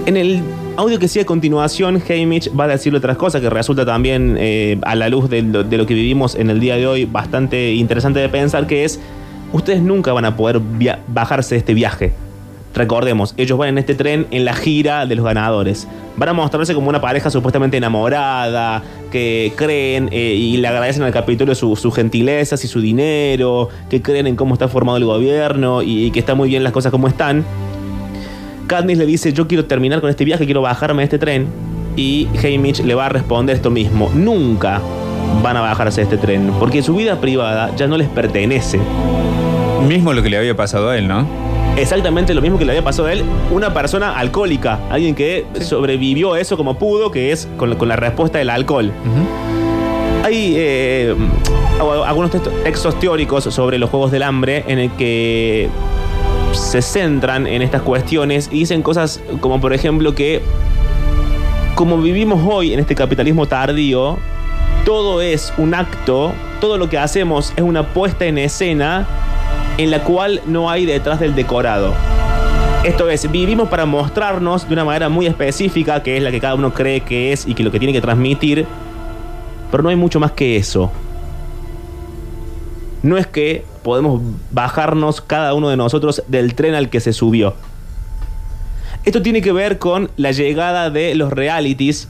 En 0.06 0.16
el 0.16 0.44
audio 0.78 1.00
que 1.00 1.08
sigue 1.08 1.24
a 1.24 1.26
continuación, 1.26 2.00
Haymitch 2.08 2.52
va 2.56 2.66
a 2.66 2.68
decirle 2.68 3.00
otras 3.00 3.18
cosas 3.18 3.42
que 3.42 3.50
resulta 3.50 3.88
también, 3.88 4.36
eh, 4.40 4.78
a 4.84 4.94
la 4.94 5.10
luz 5.10 5.28
de 5.28 5.42
lo, 5.42 5.64
de 5.64 5.76
lo 5.76 5.88
que 5.88 5.96
vivimos 5.96 6.36
en 6.36 6.52
el 6.52 6.60
día 6.60 6.78
de 6.78 6.86
hoy, 6.86 7.06
bastante 7.06 7.74
interesante 7.74 8.20
de 8.20 8.30
pensar, 8.30 8.68
que 8.68 8.84
es, 8.84 9.00
ustedes 9.54 9.82
nunca 9.82 10.14
van 10.14 10.26
a 10.26 10.38
poder 10.38 10.62
bajarse 11.08 11.56
de 11.56 11.60
este 11.60 11.74
viaje. 11.74 12.14
Recordemos, 12.76 13.36
ellos 13.38 13.58
van 13.58 13.70
en 13.70 13.78
este 13.78 13.94
tren 13.94 14.26
en 14.32 14.46
la 14.46 14.54
gira 14.56 15.06
de 15.06 15.16
los 15.16 15.24
ganadores. 15.24 15.88
Van 16.18 16.30
a 16.30 16.34
mostrarse 16.34 16.74
como 16.74 16.90
una 16.90 17.00
pareja 17.02 17.30
supuestamente 17.30 17.78
enamorada, 17.78 18.82
que 19.12 19.54
creen 19.56 20.10
eh, 20.12 20.34
y 20.36 20.58
le 20.58 20.68
agradecen 20.68 21.04
al 21.04 21.12
Capitolio 21.12 21.54
su- 21.54 21.76
sus 21.76 21.94
gentilezas 21.94 22.64
y 22.64 22.68
su 22.68 22.82
dinero, 22.82 23.70
que 23.90 24.02
creen 24.02 24.26
en 24.26 24.36
cómo 24.36 24.56
está 24.56 24.68
formado 24.68 24.98
el 24.98 25.06
gobierno 25.06 25.84
y, 25.84 26.06
y 26.06 26.12
que 26.12 26.20
están 26.20 26.36
muy 26.38 26.50
bien 26.50 26.64
las 26.64 26.74
cosas 26.74 26.92
como 26.92 27.08
están. 27.08 27.44
Katniss 28.66 28.98
le 28.98 29.06
dice, 29.06 29.34
yo 29.34 29.48
quiero 29.48 29.66
terminar 29.66 30.02
con 30.02 30.10
este 30.10 30.26
viaje, 30.26 30.46
quiero 30.46 30.62
bajarme 30.62 31.02
de 31.02 31.06
este 31.06 31.20
tren. 31.20 31.48
Y 31.96 32.28
Haymitch 32.44 32.80
le 32.80 32.96
va 32.96 33.06
a 33.06 33.10
responder 33.10 33.56
esto 33.56 33.70
mismo, 33.70 34.10
nunca 34.16 34.82
van 35.44 35.58
a 35.58 35.62
bajarse 35.62 36.02
de 36.02 36.06
este 36.06 36.18
tren, 36.18 36.52
porque 36.60 36.82
su 36.82 36.96
vida 36.96 37.22
privada 37.22 37.70
ya 37.76 37.86
no 37.86 37.98
les 37.98 38.08
pertenece. 38.10 38.80
Mismo 39.88 40.12
lo 40.14 40.24
que 40.24 40.30
le 40.32 40.38
había 40.38 40.56
pasado 40.56 40.90
a 40.90 40.98
él, 40.98 41.08
¿no? 41.08 41.28
Exactamente 41.76 42.34
lo 42.36 42.42
mismo 42.42 42.60
que 42.60 42.66
le 42.66 42.72
había 42.74 42.84
pasado 42.84 43.08
a 43.08 43.14
él, 43.14 43.24
una 43.52 43.74
persona 43.74 44.18
alcohólica, 44.18 44.80
alguien 44.92 45.16
que 45.16 45.46
sobrevivió 45.62 46.34
a 46.34 46.40
eso 46.40 46.56
como 46.56 46.76
pudo, 46.78 47.10
que 47.10 47.32
es 47.32 47.48
con, 47.58 47.72
la- 47.72 47.78
con 47.78 47.88
la 47.90 47.96
respuesta 47.96 48.38
del 48.38 48.52
alcohol. 48.52 48.92
Hay 50.24 50.54
eh, 50.56 51.16
algunos 52.06 52.32
textos 52.64 53.00
teóricos 53.00 53.44
sobre 53.46 53.78
los 53.80 53.90
Juegos 53.90 54.12
del 54.12 54.22
Hambre 54.24 54.64
en 54.68 54.80
el 54.80 54.92
que 54.92 55.68
se 56.54 56.82
centran 56.84 57.48
en 57.48 57.62
estas 57.64 57.82
cuestiones 57.82 58.48
y 58.52 58.60
dicen 58.60 58.84
cosas 58.84 59.20
como 59.42 59.60
por 59.60 59.74
ejemplo 59.74 60.14
que 60.14 60.42
como 61.74 61.98
vivimos 61.98 62.40
hoy 62.48 62.72
en 62.74 62.80
este 62.80 62.94
capitalismo 62.94 63.48
tardío, 63.48 64.18
todo 64.86 65.22
es 65.22 65.52
un 65.58 65.74
acto, 65.74 66.32
todo 66.62 66.78
lo 66.78 66.88
que 66.88 67.00
hacemos 67.00 67.52
es 67.56 67.64
una 67.64 67.88
puesta 67.88 68.26
en 68.26 68.38
escena 68.38 69.08
en 69.78 69.92
la 69.92 70.04
cual 70.04 70.42
no 70.46 70.70
hay 70.70 70.86
detrás 70.86 71.20
del 71.20 71.36
decorado. 71.36 71.94
Esto 72.84 73.10
es, 73.10 73.32
vivimos 73.32 73.70
para 73.70 73.86
mostrarnos 73.86 74.68
de 74.68 74.74
una 74.74 74.84
manera 74.84 75.10
muy 75.10 75.26
específica, 75.26 76.04
que 76.04 76.18
es 76.18 76.24
la 76.24 76.32
que 76.32 76.40
cada 76.40 76.56
uno 76.56 76.74
cree 76.74 77.02
que 77.02 77.32
es 77.32 77.48
y 77.48 77.54
que 77.54 77.64
lo 77.64 77.72
que 77.72 77.80
tiene 77.80 77.94
que 77.94 78.02
transmitir, 78.02 78.66
pero 79.72 79.84
no 79.84 79.90
hay 79.90 79.96
mucho 79.96 80.20
más 80.20 80.34
que 80.34 80.58
eso. 80.58 80.92
No 83.02 83.18
es 83.18 83.26
que 83.26 83.66
podemos 83.84 84.22
bajarnos 84.52 85.22
cada 85.22 85.54
uno 85.54 85.70
de 85.70 85.78
nosotros 85.78 86.24
del 86.28 86.56
tren 86.56 86.76
al 86.76 86.90
que 86.90 87.00
se 87.00 87.14
subió. 87.14 87.56
Esto 89.06 89.22
tiene 89.22 89.42
que 89.42 89.52
ver 89.52 89.80
con 89.80 90.10
la 90.16 90.32
llegada 90.32 90.90
de 90.90 91.16
los 91.16 91.32
realities 91.32 92.08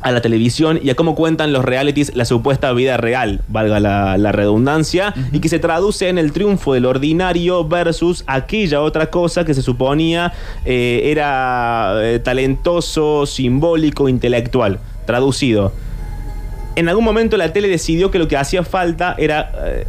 a 0.00 0.12
la 0.12 0.20
televisión 0.20 0.78
y 0.82 0.90
a 0.90 0.94
cómo 0.94 1.14
cuentan 1.14 1.52
los 1.52 1.64
realities 1.64 2.14
la 2.14 2.24
supuesta 2.24 2.72
vida 2.72 2.96
real, 2.96 3.40
valga 3.48 3.80
la, 3.80 4.16
la 4.16 4.32
redundancia, 4.32 5.14
y 5.32 5.40
que 5.40 5.48
se 5.48 5.58
traduce 5.58 6.08
en 6.08 6.18
el 6.18 6.32
triunfo 6.32 6.74
del 6.74 6.86
ordinario 6.86 7.66
versus 7.66 8.24
aquella 8.26 8.80
otra 8.80 9.10
cosa 9.10 9.44
que 9.44 9.54
se 9.54 9.62
suponía 9.62 10.32
eh, 10.64 11.02
era 11.04 11.94
eh, 12.02 12.18
talentoso, 12.18 13.26
simbólico, 13.26 14.08
intelectual. 14.08 14.78
Traducido. 15.06 15.72
En 16.76 16.88
algún 16.88 17.04
momento 17.04 17.36
la 17.36 17.52
tele 17.52 17.68
decidió 17.68 18.10
que 18.10 18.18
lo 18.18 18.28
que 18.28 18.36
hacía 18.36 18.62
falta 18.62 19.14
era, 19.18 19.50
eh, 19.64 19.86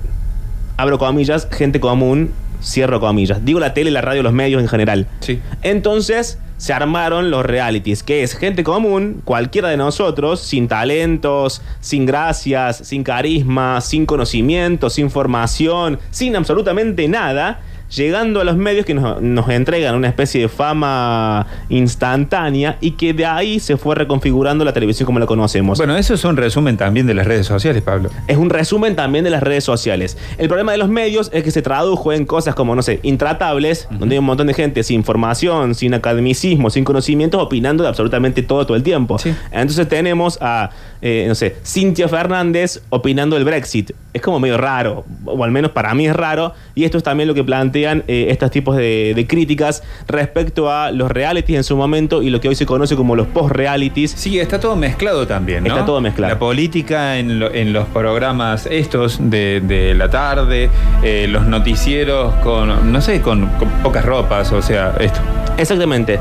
abro 0.78 0.98
comillas, 0.98 1.48
gente 1.52 1.80
común, 1.80 2.32
cierro 2.64 3.00
comillas. 3.00 3.44
Digo 3.46 3.60
la 3.60 3.74
tele, 3.74 3.92
la 3.92 4.02
radio, 4.02 4.24
los 4.24 4.34
medios 4.34 4.62
en 4.62 4.68
general. 4.68 5.08
Sí. 5.20 5.40
Entonces 5.62 6.40
se 6.60 6.74
armaron 6.74 7.32
los 7.32 7.46
realities, 7.46 8.04
que 8.04 8.22
es 8.22 8.36
gente 8.36 8.66
común, 8.66 9.22
cualquiera 9.24 9.70
de 9.70 9.78
nosotros, 9.78 10.42
sin 10.42 10.68
talentos, 10.68 11.62
sin 11.80 12.06
gracias, 12.06 12.78
sin 12.80 13.04
carisma, 13.04 13.80
sin 13.80 14.06
conocimiento, 14.06 14.90
sin 14.90 15.10
formación, 15.10 16.00
sin 16.12 16.36
absolutamente 16.36 17.08
nada, 17.08 17.62
llegando 17.96 18.42
a 18.42 18.44
los 18.44 18.56
medios 18.56 18.86
que 18.86 18.94
nos, 18.94 19.22
nos 19.22 19.50
entregan 19.50 19.96
una 19.96 20.08
especie 20.08 20.42
de 20.42 20.50
fama 20.50 21.48
instantánea 21.70 22.78
y 22.82 22.92
que 22.92 23.14
de 23.14 23.26
ahí 23.26 23.60
se 23.60 23.78
fue 23.78 23.96
reconfigurando 23.96 24.64
la 24.66 24.74
televisión 24.74 25.06
como 25.06 25.20
la 25.20 25.26
conocemos. 25.26 25.78
Bueno, 25.78 25.96
eso 25.96 26.14
es 26.14 26.24
un 26.24 26.38
resumen 26.38 26.78
también 26.78 27.08
de 27.08 27.14
las 27.14 27.26
redes 27.26 27.48
sociales, 27.48 27.82
Pablo. 27.82 28.10
Es 28.28 28.38
un 28.38 28.50
resumen 28.50 28.96
también 28.96 29.24
de 29.24 29.30
las 29.30 29.44
redes 29.44 29.64
sociales. 29.64 30.18
El 30.38 30.48
problema 30.48 30.72
de 30.72 30.78
los 30.78 30.90
medios 30.90 31.30
es 31.34 31.44
que 31.44 31.52
se 31.52 31.62
tradujo 31.62 32.14
en 32.14 32.26
cosas 32.26 32.56
como, 32.56 32.76
no 32.76 32.82
sé, 32.82 33.00
intratables, 33.04 33.88
donde 33.92 34.16
hay 34.16 34.20
un 34.20 34.26
montón 34.26 34.48
de 34.48 34.54
gente 34.54 34.84
sin 34.84 35.04
formación, 35.04 35.76
sin 35.76 35.94
academicismo, 35.94 36.70
sin 36.70 36.84
conocimientos, 36.84 37.42
opinando 37.42 37.84
de 37.84 37.90
absolutamente 37.90 38.44
todo 38.44 38.66
todo 38.66 38.76
el 38.76 38.84
tiempo. 38.84 39.18
Sí. 39.18 39.34
Entonces 39.52 39.88
tenemos 39.88 40.38
a, 40.42 40.70
eh, 41.02 41.26
no 41.28 41.36
sé, 41.36 41.56
Cintia 41.66 42.08
Fernández 42.08 42.82
opinando 42.90 43.38
el 43.38 43.46
Brexit. 43.46 43.92
Es 44.14 44.22
como 44.22 44.40
medio 44.40 44.58
raro, 44.58 45.06
o 45.26 45.44
al 45.44 45.52
menos 45.52 45.72
para 45.72 45.94
mí 45.94 46.08
es 46.08 46.16
raro, 46.16 46.54
y 46.76 46.84
esto 46.84 46.98
es 46.98 47.04
también 47.04 47.28
lo 47.28 47.34
que 47.34 47.44
plantean 47.80 48.04
eh, 48.08 48.28
estos 48.30 48.52
tipos 48.52 48.76
de, 48.76 49.14
de 49.16 49.28
críticas 49.28 49.84
respecto 50.08 50.72
a 50.72 50.92
los 50.92 51.10
realities 51.12 51.58
en 51.58 51.64
su 51.64 51.76
momento 51.78 52.22
y 52.22 52.30
lo 52.30 52.40
que 52.42 52.50
hoy 52.50 52.56
se 52.56 52.66
conoce 52.66 52.96
como 52.96 53.16
los 53.16 53.28
post-realities. 53.28 54.12
Sí, 54.12 54.40
está 54.40 54.60
todo 54.60 54.76
mezclado 54.76 55.26
también, 55.28 55.64
¿no? 55.64 55.70
Está 55.70 55.86
todo 55.86 56.02
mezclado. 56.02 56.34
La 56.34 56.40
política 56.40 57.18
en, 57.18 57.40
lo- 57.40 57.54
en 57.54 57.74
los 57.74 57.88
programas 57.88 58.66
estos 58.70 59.18
de, 59.22 59.62
de 59.62 59.94
la 59.94 60.10
tarde, 60.10 60.70
eh, 61.04 61.28
los 61.30 61.46
noticieros 61.46 62.34
con, 62.36 62.92
no 62.92 63.02
sé, 63.02 63.22
con, 63.22 63.48
con 63.58 63.70
pocas 63.84 64.06
ropas, 64.06 64.52
o 64.52 64.62
sea, 64.62 64.94
esto. 65.00 65.20
Exactamente. 65.58 66.20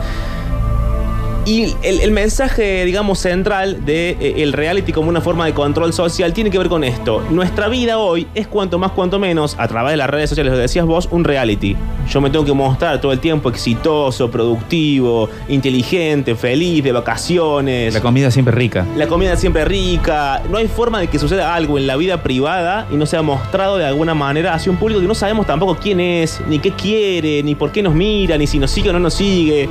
Y 1.49 1.75
el, 1.83 2.01
el 2.01 2.11
mensaje, 2.11 2.85
digamos, 2.85 3.21
central 3.21 3.87
de 3.87 4.19
eh, 4.21 4.43
el 4.43 4.53
reality 4.53 4.93
como 4.93 5.09
una 5.09 5.23
forma 5.23 5.47
de 5.47 5.55
control 5.55 5.95
social 5.95 6.35
tiene 6.35 6.51
que 6.51 6.59
ver 6.59 6.69
con 6.69 6.85
esto. 6.85 7.25
Nuestra 7.31 7.69
vida 7.69 7.97
hoy 7.97 8.27
es 8.35 8.47
cuanto 8.47 8.79
más, 8.79 8.93
cuanto 8.93 9.19
menos, 9.19 9.57
a 9.59 9.67
través 9.67 9.93
de 9.93 9.97
las 9.97 10.11
redes 10.11 10.29
sociales, 10.29 10.53
lo 10.53 10.59
decías 10.59 10.85
vos, 10.85 11.09
un 11.11 11.25
reality. 11.25 11.75
Yo 12.11 12.21
me 12.21 12.29
tengo 12.29 12.45
que 12.45 12.53
mostrar 12.53 13.01
todo 13.01 13.13
el 13.13 13.19
tiempo 13.19 13.49
exitoso, 13.49 14.31
productivo, 14.31 15.31
inteligente, 15.49 16.35
feliz, 16.35 16.85
de 16.85 16.93
vacaciones. 16.93 17.95
La 17.95 18.03
comida 18.03 18.31
siempre 18.31 18.55
rica. 18.55 18.85
La 18.99 19.07
comida 19.07 19.35
siempre 19.37 19.65
rica. 19.65 20.43
No 20.51 20.59
hay 20.59 20.69
forma 20.69 21.01
de 21.01 21.07
que 21.07 21.19
suceda 21.19 21.55
algo 21.55 21.79
en 21.79 21.87
la 21.87 21.97
vida 21.97 22.23
privada 22.23 22.87
y 22.93 22.97
no 22.97 23.07
sea 23.07 23.23
mostrado 23.23 23.79
de 23.79 23.87
alguna 23.87 24.13
manera 24.13 24.53
hacia 24.53 24.71
un 24.71 24.77
público 24.77 25.01
que 25.01 25.07
no 25.07 25.15
sabemos 25.15 25.47
tampoco 25.47 25.79
quién 25.81 25.99
es, 25.99 26.43
ni 26.47 26.59
qué 26.59 26.73
quiere, 26.73 27.43
ni 27.43 27.55
por 27.55 27.73
qué 27.73 27.83
nos 27.83 27.95
mira, 27.95 28.37
ni 28.37 28.47
si 28.47 28.59
nos 28.59 28.71
sigue 28.71 28.91
o 28.91 28.93
no 28.93 29.01
nos 29.01 29.15
sigue. 29.15 29.67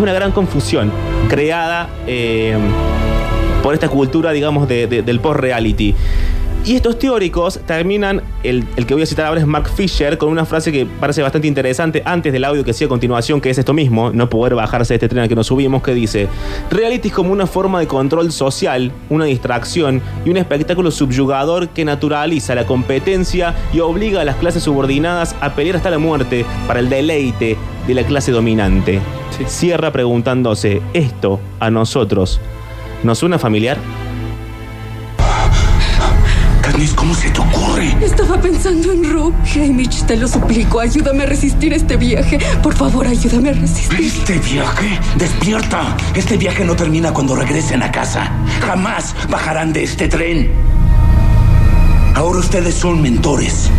Es 0.00 0.02
una 0.02 0.14
gran 0.14 0.32
confusión 0.32 0.90
creada 1.28 1.86
eh, 2.06 2.56
por 3.62 3.74
esta 3.74 3.86
cultura, 3.90 4.30
digamos, 4.32 4.66
de- 4.66 4.86
de- 4.86 5.02
del 5.02 5.20
post-reality. 5.20 5.94
Y 6.64 6.74
estos 6.76 6.98
teóricos 6.98 7.60
terminan, 7.66 8.22
el, 8.42 8.64
el 8.76 8.86
que 8.86 8.94
voy 8.94 9.02
a 9.02 9.06
citar 9.06 9.26
ahora 9.26 9.40
es 9.40 9.46
Mark 9.46 9.68
Fisher, 9.68 10.16
con 10.16 10.30
una 10.30 10.46
frase 10.46 10.72
que 10.72 10.86
parece 10.86 11.20
bastante 11.20 11.48
interesante 11.48 12.02
antes 12.06 12.32
del 12.32 12.44
audio 12.46 12.64
que 12.64 12.72
sigue 12.72 12.86
a 12.86 12.88
continuación, 12.88 13.42
que 13.42 13.50
es 13.50 13.58
esto 13.58 13.74
mismo, 13.74 14.10
no 14.10 14.30
poder 14.30 14.54
bajarse 14.54 14.94
de 14.94 14.96
este 14.96 15.08
tren 15.10 15.20
al 15.22 15.28
que 15.28 15.34
nos 15.34 15.48
subimos, 15.48 15.82
que 15.82 15.92
dice, 15.92 16.28
reality 16.70 17.08
es 17.08 17.14
como 17.14 17.30
una 17.32 17.46
forma 17.46 17.78
de 17.78 17.86
control 17.86 18.32
social, 18.32 18.92
una 19.10 19.26
distracción 19.26 20.00
y 20.24 20.30
un 20.30 20.38
espectáculo 20.38 20.90
subyugador 20.90 21.68
que 21.68 21.84
naturaliza 21.84 22.54
la 22.54 22.64
competencia 22.64 23.54
y 23.74 23.80
obliga 23.80 24.22
a 24.22 24.24
las 24.24 24.36
clases 24.36 24.62
subordinadas 24.62 25.36
a 25.42 25.50
pelear 25.54 25.76
hasta 25.76 25.90
la 25.90 25.98
muerte 25.98 26.46
para 26.66 26.80
el 26.80 26.88
deleite 26.88 27.58
de 27.86 27.94
la 27.94 28.02
clase 28.04 28.32
dominante. 28.32 28.98
Cierra 29.46 29.90
preguntándose, 29.92 30.82
¿esto 30.94 31.40
a 31.58 31.70
nosotros 31.70 32.40
nos 33.02 33.18
suena 33.18 33.38
familiar? 33.38 33.78
¿cómo 36.94 37.14
se 37.14 37.30
te 37.30 37.40
ocurre? 37.40 37.94
Estaba 38.00 38.40
pensando 38.40 38.92
en 38.92 39.12
Rook. 39.12 39.34
Hamish, 39.54 40.04
te 40.04 40.16
lo 40.16 40.26
suplico, 40.26 40.80
ayúdame 40.80 41.24
a 41.24 41.26
resistir 41.26 41.72
este 41.72 41.96
viaje. 41.96 42.38
Por 42.62 42.74
favor, 42.74 43.06
ayúdame 43.06 43.50
a 43.50 43.52
resistir. 43.52 44.00
¿Este 44.00 44.38
viaje? 44.38 44.98
¡Despierta! 45.16 45.96
Este 46.14 46.36
viaje 46.36 46.64
no 46.64 46.74
termina 46.74 47.12
cuando 47.12 47.36
regresen 47.36 47.82
a 47.82 47.92
casa. 47.92 48.32
Jamás 48.60 49.14
bajarán 49.28 49.72
de 49.72 49.82
este 49.82 50.08
tren. 50.08 50.50
Ahora 52.14 52.38
ustedes 52.38 52.74
son 52.74 53.02
mentores. 53.02 53.70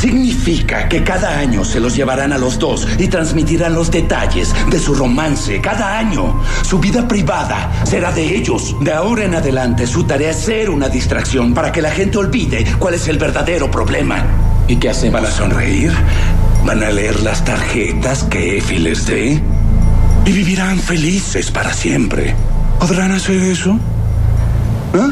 Significa 0.00 0.88
que 0.88 1.04
cada 1.04 1.38
año 1.38 1.62
se 1.62 1.78
los 1.78 1.94
llevarán 1.94 2.32
a 2.32 2.38
los 2.38 2.58
dos 2.58 2.88
y 2.98 3.08
transmitirán 3.08 3.74
los 3.74 3.90
detalles 3.90 4.54
de 4.70 4.78
su 4.78 4.94
romance. 4.94 5.60
Cada 5.60 5.98
año. 5.98 6.40
Su 6.62 6.78
vida 6.78 7.06
privada 7.06 7.70
será 7.84 8.10
de 8.10 8.34
ellos. 8.34 8.76
De 8.80 8.94
ahora 8.94 9.26
en 9.26 9.34
adelante, 9.34 9.86
su 9.86 10.04
tarea 10.04 10.30
es 10.30 10.38
ser 10.38 10.70
una 10.70 10.88
distracción 10.88 11.52
para 11.52 11.70
que 11.70 11.82
la 11.82 11.90
gente 11.90 12.16
olvide 12.16 12.64
cuál 12.78 12.94
es 12.94 13.08
el 13.08 13.18
verdadero 13.18 13.70
problema. 13.70 14.24
¿Y 14.68 14.76
qué 14.76 14.88
hacen? 14.88 15.12
¿Van 15.12 15.26
a 15.26 15.30
sonreír? 15.30 15.92
¿Van 16.64 16.82
a 16.82 16.90
leer 16.90 17.20
las 17.20 17.44
tarjetas 17.44 18.22
que 18.22 18.56
Effie 18.56 18.78
les 18.78 19.04
dé? 19.04 19.38
Y 20.24 20.32
vivirán 20.32 20.78
felices 20.78 21.50
para 21.50 21.74
siempre. 21.74 22.34
¿Podrán 22.78 23.12
hacer 23.12 23.36
eso? 23.42 23.78
¿Ah? 24.94 25.10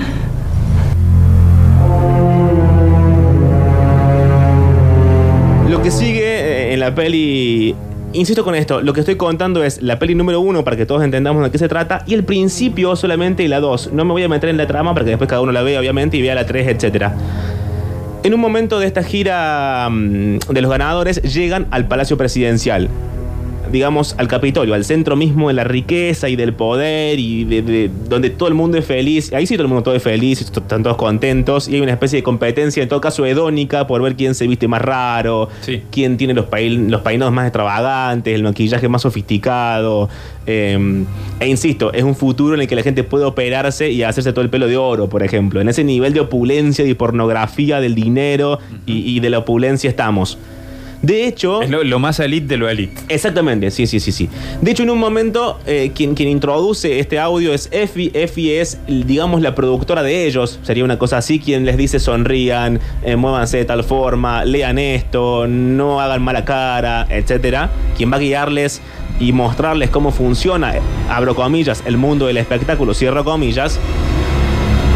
Lo 5.79 5.85
que 5.85 5.93
sigue 5.93 6.25
eh, 6.25 6.75
en 6.75 6.81
la 6.81 6.93
peli. 6.93 7.73
Insisto 8.13 8.43
con 8.43 8.57
esto, 8.57 8.81
lo 8.81 8.93
que 8.93 8.99
estoy 8.99 9.15
contando 9.15 9.63
es 9.63 9.81
la 9.81 10.01
peli 10.01 10.17
número 10.17 10.41
uno 10.41 10.65
para 10.65 10.77
que 10.77 10.87
todos 10.87 11.05
entendamos 11.05 11.45
de 11.45 11.53
qué 11.53 11.59
se 11.59 11.69
trata 11.69 12.03
y 12.05 12.15
el 12.15 12.25
principio 12.25 12.97
solamente 12.97 13.45
y 13.45 13.49
la 13.49 13.61
dos. 13.61 13.93
No 13.93 14.05
me 14.05 14.11
voy 14.11 14.25
a 14.25 14.29
meter 14.29 14.49
en 14.49 14.57
la 14.57 14.67
trama 14.67 14.93
para 14.93 15.05
que 15.05 15.11
después 15.11 15.29
cada 15.31 15.41
uno 15.41 15.53
la 15.53 15.63
vea, 15.63 15.79
obviamente, 15.79 16.17
y 16.17 16.23
vea 16.23 16.35
la 16.35 16.47
tres, 16.47 16.67
etc. 16.67 17.13
En 18.25 18.35
un 18.35 18.41
momento 18.41 18.81
de 18.81 18.89
esta 18.89 19.05
gira 19.05 19.89
mm, 19.89 20.39
de 20.53 20.61
los 20.61 20.69
ganadores, 20.69 21.23
llegan 21.23 21.69
al 21.71 21.87
Palacio 21.87 22.17
Presidencial. 22.17 22.89
Digamos, 23.71 24.15
al 24.19 24.29
Capitolio, 24.29 24.75
al 24.75 24.85
centro 24.85 25.17
mismo 25.17 25.49
de 25.49 25.55
la 25.55 25.65
riqueza 25.65 26.29
y 26.29 26.37
del 26.37 26.55
poder 26.55 27.19
y 27.19 27.45
de, 27.45 27.63
de- 27.63 27.91
donde 28.09 28.31
todo 28.31 28.49
el 28.49 28.55
mundo 28.55 28.79
es 28.79 28.85
feliz. 28.87 29.33
Ahí 29.33 29.47
sí 29.47 29.55
todo 29.55 29.63
el 29.65 29.69
mundo 29.69 29.83
todo 29.83 29.95
es 29.95 30.03
feliz, 30.03 30.41
est- 30.41 30.57
están 30.57 30.83
todos 30.83 30.97
contentos 30.97 31.69
y 31.69 31.75
hay 31.75 31.81
una 31.81 31.93
especie 31.93 32.17
de 32.19 32.23
competencia, 32.23 32.83
en 32.83 32.89
todo 32.89 33.01
caso 33.01 33.27
hedónica, 33.27 33.87
por 33.87 34.03
ver 34.03 34.17
quién 34.17 34.35
se 34.35 34.47
viste 34.47 34.69
más 34.69 34.83
raro, 34.83 35.49
Sí. 35.61 35.83
quién 35.91 36.17
tiene 36.17 36.35
los, 36.35 36.47
pein- 36.47 36.89
los 36.91 37.03
peinados 37.03 37.33
más 37.35 37.47
extravagantes, 37.47 38.35
el 38.35 38.43
maquillaje 38.43 38.89
más 38.89 39.03
sofisticado. 39.03 40.09
eh, 40.51 41.05
e 41.41 41.47
insisto, 41.49 41.93
es 41.93 42.03
un 42.05 42.15
futuro 42.17 42.55
en 42.55 42.63
el 42.63 42.67
que 42.69 42.75
la 42.75 42.83
gente 42.83 43.05
puede 43.05 43.25
operarse 43.27 43.91
y 43.91 44.03
hacerse 44.03 44.33
todo 44.33 44.41
el 44.43 44.49
pelo 44.51 44.67
de 44.67 44.79
oro, 44.79 45.09
por 45.09 45.23
ejemplo. 45.23 45.61
En 45.61 45.69
ese 45.69 45.85
nivel 45.85 46.15
de 46.15 46.21
opulencia 46.21 46.87
y 46.87 46.95
pornografía 46.95 47.81
del 47.81 47.95
dinero 47.95 48.59
y, 48.87 49.15
y 49.17 49.21
de 49.21 49.29
la 49.31 49.39
opulencia 49.39 49.91
estamos. 49.91 50.39
De 51.01 51.27
hecho... 51.29 51.63
Es 51.63 51.71
lo, 51.71 51.85
lo 51.85 51.99
más 52.01 52.19
elite 52.19 52.47
de 52.49 52.57
lo 52.57 52.69
elite. 52.69 53.01
Exactamente, 53.09 53.71
sí, 53.71 53.87
sí, 53.87 54.01
sí, 54.01 54.11
sí. 54.11 54.29
De 54.61 54.73
hecho, 54.73 54.83
en 54.83 54.91
un 54.91 54.99
momento, 54.99 55.61
eh, 55.65 55.93
quien, 55.95 56.15
quien 56.17 56.29
introduce 56.29 56.99
este 56.99 57.21
audio 57.21 57.55
es 57.55 57.69
Effie. 57.71 58.11
Effie 58.15 58.61
es, 58.61 58.79
digamos, 58.89 59.41
la 59.41 59.55
productora 59.55 60.03
de 60.03 60.27
ellos. 60.27 60.59
Sería 60.65 60.83
una 60.85 60.99
cosa 60.99 61.19
así, 61.19 61.39
quien 61.39 61.65
les 61.65 61.77
dice 61.77 62.01
sonrían, 62.01 62.81
eh, 63.05 63.15
muévanse 63.15 63.59
de 63.59 63.65
tal 63.65 63.85
forma, 63.85 64.45
lean 64.45 64.79
esto, 64.79 65.47
no 65.47 66.01
hagan 66.01 66.21
mala 66.23 66.45
cara, 66.45 67.07
etcétera. 67.09 67.71
Quien 67.97 68.11
va 68.13 68.17
a 68.17 68.21
guiarles 68.21 68.81
y 69.21 69.33
mostrarles 69.33 69.91
cómo 69.91 70.11
funciona, 70.11 70.75
abro 71.09 71.35
comillas, 71.37 71.83
el 71.87 71.97
mundo 71.97 72.27
del 72.27 72.39
espectáculo, 72.39 72.93
cierro 72.95 73.25
comillas. 73.25 73.79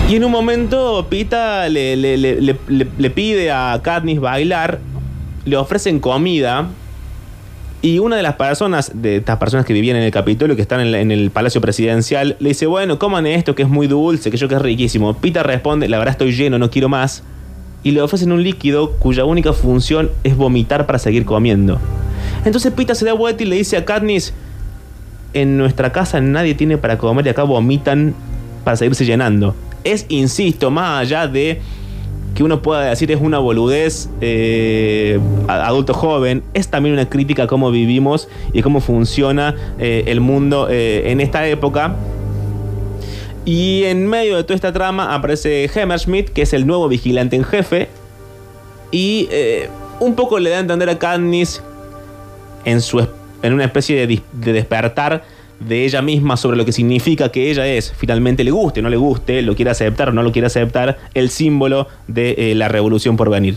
Y 0.09 0.17
en 0.17 0.25
un 0.25 0.33
momento 0.33 1.07
Pita 1.09 1.69
le- 1.69 1.97
le- 1.97 2.17
le- 2.19 2.57
le 2.99 3.11
pide 3.11 3.51
a 3.51 3.81
Katniss 3.83 4.21
bailar, 4.21 4.81
le 5.45 5.57
ofrecen 5.57 6.01
comida 6.01 6.69
y 7.85 7.99
una 7.99 8.15
de 8.15 8.23
las 8.23 8.37
personas, 8.37 8.93
de 8.95 9.17
estas 9.17 9.39
personas 9.39 9.67
que 9.67 9.73
vivían 9.73 9.97
en 9.97 10.05
el 10.05 10.13
Capitolio, 10.13 10.55
que 10.55 10.63
están 10.63 10.81
en, 10.81 11.11
el 11.11 11.31
Palacio 11.33 11.61
Presidencial, 11.61 12.37
le 12.39 12.51
dice, 12.51 12.67
bueno, 12.67 12.97
coman 13.01 13.27
esto 13.27 13.57
que 13.57 13.65
es 13.65 13.69
muy 13.69 13.89
dulce, 13.89 14.31
que 14.31 14.37
yo 14.37 14.47
que 14.47 14.55
es 14.55 14.63
riquísimo. 14.63 15.15
Pita 15.15 15.43
responde, 15.43 15.89
la 15.89 15.99
verdad 15.99 16.13
estoy 16.13 16.31
lleno, 16.31 16.61
no 16.61 16.71
quiero 16.71 16.89
más. 16.89 17.25
Y 17.83 17.91
le 17.91 18.01
ofrecen 18.01 18.31
un 18.31 18.45
líquido 18.45 18.93
cuya 18.93 19.25
única 19.25 19.53
función 19.53 20.13
es 20.23 20.37
vomitar 20.37 20.87
para 20.87 21.01
seguir 21.01 21.25
comiendo. 21.25 21.81
Entonces 22.45 22.73
Pita 22.73 22.95
se 22.95 23.05
da 23.05 23.15
vuelta 23.15 23.43
y 23.43 23.47
le 23.47 23.57
dice 23.57 23.77
a 23.77 23.85
Katniss, 23.85 24.33
en 25.35 25.59
nuestra 25.59 25.91
casa 25.91 26.21
nadie 26.21 26.55
tiene 26.55 26.79
para 26.79 26.99
comer 26.99 27.27
y 27.27 27.31
acá 27.31 27.43
vomitan 27.43 28.15
para 28.63 28.77
seguirse 28.77 29.05
llenando. 29.05 29.57
Es, 29.83 30.07
insisto, 30.09 30.71
más 30.71 31.01
allá 31.01 31.27
de 31.27 31.61
que 32.35 32.43
uno 32.43 32.63
pueda 32.63 32.83
decir 32.83 33.11
es 33.11 33.21
una 33.21 33.39
boludez 33.39 34.09
eh, 34.21 35.19
adulto 35.49 35.95
joven, 35.95 36.43
es 36.55 36.69
también 36.69 36.95
una 36.95 37.09
crítica 37.09 37.45
a 37.45 37.47
cómo 37.47 37.71
vivimos 37.71 38.29
y 38.53 38.63
cómo 38.63 38.81
funciona 38.81 39.55
eh, 39.79 40.05
el 40.07 40.21
mundo 40.21 40.69
eh, 40.71 41.11
en 41.11 41.21
esta 41.21 41.47
época. 41.47 41.97
Y 43.45 43.85
en 43.85 44.07
medio 44.07 44.37
de 44.37 44.45
toda 44.45 44.55
esta 44.55 44.73
trama 44.73 45.15
aparece 45.15 45.69
Hammerschmidt, 45.75 46.31
que 46.31 46.43
es 46.43 46.53
el 46.53 46.67
nuevo 46.67 46.89
vigilante 46.89 47.35
en 47.35 47.45
jefe. 47.45 47.89
Y 48.93 49.29
un 50.01 50.15
poco 50.15 50.39
le 50.39 50.51
da 50.51 50.59
a 50.59 50.61
entender 50.61 50.89
a 50.91 50.99
Katniss 50.99 51.63
en, 52.65 52.81
su, 52.81 53.01
en 53.43 53.53
una 53.53 53.65
especie 53.65 54.07
de 54.07 54.53
despertar 54.53 55.25
de 55.67 55.85
ella 55.85 56.03
misma 56.03 56.37
sobre 56.37 56.57
lo 56.57 56.65
que 56.65 56.73
significa 56.73 57.31
que 57.31 57.51
ella 57.51 57.67
es, 57.67 57.93
finalmente 57.97 58.45
le 58.45 58.51
guste, 58.51 58.83
no 58.83 58.89
le 58.89 58.97
guste, 58.97 59.43
lo 59.43 59.55
quiere 59.55 59.71
aceptar 59.71 60.11
o 60.11 60.13
no 60.13 60.23
lo 60.23 60.33
quiere 60.33 60.47
aceptar, 60.47 60.99
el 61.15 61.31
símbolo 61.31 61.89
de 62.09 62.35
eh, 62.39 62.55
la 62.55 62.69
revolución 62.69 63.17
por 63.17 63.31
venir. 63.31 63.57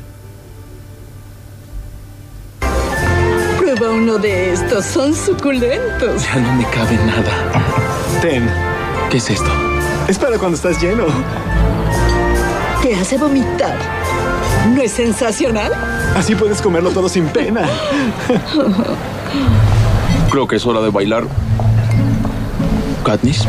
Prueba 3.58 3.92
uno 3.92 4.18
de 4.18 4.54
estos, 4.54 4.86
son 4.86 5.14
suculentos. 5.14 6.24
Ya 6.24 6.40
no 6.40 6.54
me 6.56 6.66
cabe 6.66 6.96
nada. 6.98 7.32
Ten, 8.22 8.48
¿Qué 9.10 9.18
es 9.18 9.30
esto? 9.30 9.50
es 10.08 10.20
para 10.20 10.38
cuando 10.38 10.56
estás 10.56 10.82
lleno. 10.82 11.06
Te 12.82 12.96
hace 12.96 13.18
vomitar. 13.18 13.76
¿No 14.74 14.82
es 14.82 14.92
sensacional? 14.92 15.72
Así 16.16 16.36
puedes 16.36 16.62
comerlo 16.62 16.92
todo 16.92 17.10
sin 17.10 17.28
pena. 17.28 17.68
Creo 20.32 20.48
que 20.48 20.56
es 20.56 20.66
hora 20.66 20.82
de 20.82 20.90
bailar. 20.90 21.24
Katniss. 23.06 23.46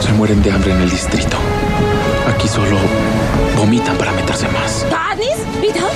Se 0.00 0.12
mueren 0.12 0.42
de 0.42 0.52
hambre 0.52 0.72
en 0.72 0.82
el 0.82 0.90
distrito. 0.90 1.38
Aquí 2.28 2.46
solo 2.46 2.76
vomitan 3.56 3.96
para 3.96 4.12
meterse 4.12 4.46
más. 4.48 4.86
¿Tanis? 4.90 5.38
¿Mira? 5.60 5.88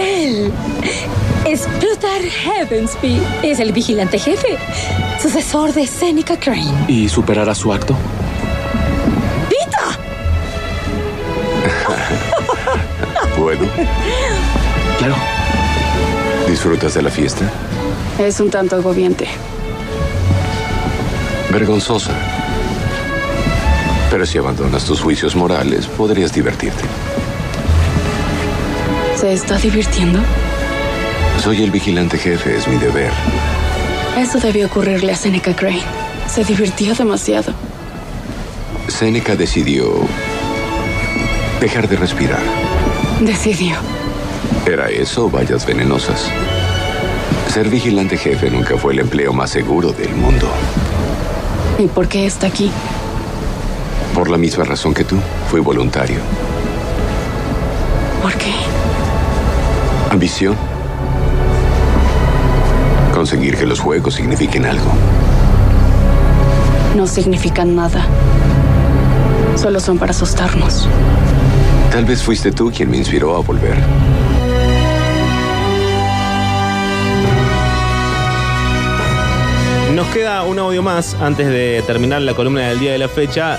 Él 0.00 0.50
es 1.46 1.68
Plutar 1.78 2.22
Heavensby. 2.22 3.20
Es 3.42 3.60
el 3.60 3.72
vigilante 3.72 4.18
jefe, 4.18 4.56
sucesor 5.20 5.74
de 5.74 5.86
Seneca 5.86 6.38
Crane. 6.40 6.86
¿Y 6.88 7.06
superará 7.10 7.54
su 7.54 7.70
acto? 7.70 7.94
Claro. 14.98 15.16
¿Disfrutas 16.46 16.94
de 16.94 17.02
la 17.02 17.10
fiesta? 17.10 17.50
Es 18.18 18.38
un 18.38 18.50
tanto 18.50 18.76
agobiante. 18.76 19.26
Vergonzosa. 21.50 22.12
Pero 24.10 24.26
si 24.26 24.38
abandonas 24.38 24.84
tus 24.84 25.00
juicios 25.00 25.34
morales, 25.34 25.86
podrías 25.86 26.32
divertirte. 26.32 26.84
¿Se 29.16 29.32
está 29.32 29.56
divirtiendo? 29.56 30.20
Soy 31.42 31.62
el 31.62 31.70
vigilante 31.70 32.18
jefe, 32.18 32.56
es 32.56 32.68
mi 32.68 32.76
deber. 32.76 33.10
Eso 34.16 34.38
debió 34.38 34.66
ocurrirle 34.66 35.12
a 35.12 35.16
Seneca 35.16 35.56
Crane. 35.56 35.82
Se 36.28 36.44
divirtió 36.44 36.94
demasiado. 36.94 37.52
Seneca 38.88 39.34
decidió 39.34 39.90
dejar 41.60 41.88
de 41.88 41.96
respirar. 41.96 42.42
Decidió. 43.24 43.76
¿Era 44.66 44.88
eso 44.88 45.26
o 45.26 45.30
vallas 45.30 45.64
venenosas? 45.64 46.28
Ser 47.46 47.68
vigilante 47.68 48.16
jefe 48.16 48.50
nunca 48.50 48.76
fue 48.76 48.94
el 48.94 48.98
empleo 48.98 49.32
más 49.32 49.50
seguro 49.50 49.92
del 49.92 50.12
mundo. 50.16 50.48
¿Y 51.78 51.86
por 51.86 52.08
qué 52.08 52.26
está 52.26 52.48
aquí? 52.48 52.72
Por 54.12 54.28
la 54.28 54.38
misma 54.38 54.64
razón 54.64 54.92
que 54.92 55.04
tú, 55.04 55.18
fui 55.48 55.60
voluntario. 55.60 56.18
¿Por 58.22 58.34
qué? 58.34 58.50
Ambición. 60.10 60.56
Conseguir 63.14 63.56
que 63.56 63.66
los 63.66 63.78
juegos 63.78 64.14
signifiquen 64.14 64.66
algo. 64.66 64.90
No 66.96 67.06
significan 67.06 67.76
nada. 67.76 68.04
Solo 69.54 69.78
son 69.78 69.98
para 69.98 70.10
asustarnos. 70.10 70.88
Tal 71.92 72.06
vez 72.06 72.22
fuiste 72.22 72.50
tú 72.50 72.72
quien 72.74 72.90
me 72.90 72.96
inspiró 72.96 73.36
a 73.36 73.40
volver. 73.40 73.76
Nos 79.94 80.06
queda 80.08 80.42
un 80.44 80.58
audio 80.58 80.82
más 80.82 81.14
antes 81.20 81.46
de 81.46 81.84
terminar 81.86 82.22
la 82.22 82.32
columna 82.32 82.62
del 82.68 82.80
día 82.80 82.92
de 82.92 82.98
la 82.98 83.08
fecha. 83.08 83.58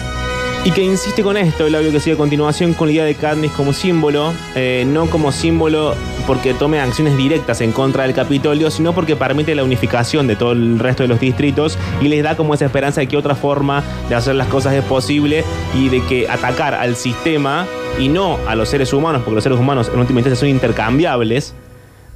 Y 0.65 0.71
que 0.71 0.81
insiste 0.81 1.23
con 1.23 1.35
esto, 1.35 1.67
el 1.67 1.75
audio 1.75 1.91
que 1.91 1.99
sigue 1.99 2.13
a 2.13 2.17
continuación, 2.17 2.73
con 2.73 2.87
la 2.87 2.93
idea 2.93 3.03
de 3.03 3.15
Katniss 3.15 3.51
como 3.51 3.73
símbolo, 3.73 4.31
eh, 4.55 4.85
no 4.87 5.07
como 5.09 5.33
símbolo 5.33 5.93
porque 6.25 6.53
tome 6.53 6.79
acciones 6.79 7.17
directas 7.17 7.59
en 7.59 7.73
contra 7.73 8.03
del 8.03 8.13
Capitolio, 8.13 8.71
sino 8.71 8.93
porque 8.95 9.17
permite 9.17 9.55
la 9.55 9.65
unificación 9.65 10.25
de 10.25 10.37
todo 10.37 10.53
el 10.53 10.79
resto 10.79 11.03
de 11.03 11.09
los 11.09 11.19
distritos 11.19 11.77
y 12.01 12.07
les 12.07 12.23
da 12.23 12.37
como 12.37 12.53
esa 12.53 12.63
esperanza 12.63 13.01
de 13.01 13.07
que 13.07 13.17
otra 13.17 13.35
forma 13.35 13.83
de 14.07 14.15
hacer 14.15 14.35
las 14.35 14.47
cosas 14.47 14.73
es 14.73 14.85
posible 14.85 15.43
y 15.77 15.89
de 15.89 16.01
que 16.05 16.29
atacar 16.29 16.73
al 16.75 16.95
sistema 16.95 17.67
y 17.99 18.07
no 18.07 18.37
a 18.47 18.55
los 18.55 18.69
seres 18.69 18.93
humanos, 18.93 19.21
porque 19.25 19.35
los 19.35 19.43
seres 19.43 19.59
humanos 19.59 19.91
en 19.93 19.99
última 19.99 20.21
instancia 20.21 20.39
son 20.39 20.47
intercambiables, 20.47 21.55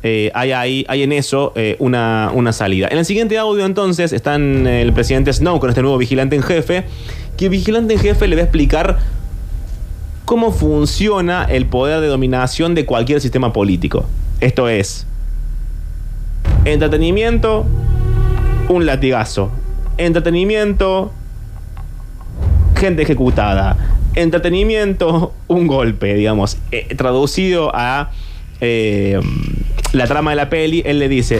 eh, 0.03 0.31
hay, 0.35 0.51
ahí- 0.53 0.85
hay 0.87 1.03
en 1.03 1.11
eso 1.11 1.51
eh, 1.55 1.75
una, 1.79 2.29
una 2.33 2.53
salida. 2.53 2.87
En 2.89 2.97
el 2.99 3.03
siguiente 3.05 3.37
audio, 3.37 3.65
entonces, 3.65 4.13
están 4.13 4.67
el 4.67 4.93
presidente 4.93 5.33
Snow 5.33 5.59
con 5.59 5.69
este 5.69 5.81
nuevo 5.81 5.97
vigilante 5.97 6.35
en 6.35 6.43
jefe. 6.43 6.85
Que 7.37 7.49
vigilante 7.49 7.93
en 7.93 7.99
jefe 7.99 8.27
le 8.27 8.35
va 8.35 8.41
a 8.41 8.45
explicar 8.45 8.97
cómo 10.25 10.51
funciona 10.51 11.45
el 11.45 11.67
poder 11.67 12.01
de 12.01 12.07
dominación 12.07 12.75
de 12.75 12.85
cualquier 12.85 13.21
sistema 13.21 13.53
político. 13.53 14.05
Esto 14.41 14.67
es 14.67 15.07
entretenimiento, 16.65 17.65
un 18.67 18.85
latigazo. 18.85 19.51
Entretenimiento, 19.97 21.13
gente 22.75 23.03
ejecutada. 23.03 23.77
Entretenimiento, 24.15 25.33
un 25.47 25.67
golpe, 25.67 26.13
digamos. 26.15 26.57
Eh, 26.71 26.93
traducido 26.95 27.71
a 27.73 28.11
eh, 28.59 29.19
la 29.93 30.07
trama 30.07 30.31
de 30.31 30.35
la 30.35 30.49
peli, 30.49 30.81
él 30.85 30.99
le 30.99 31.07
dice, 31.07 31.39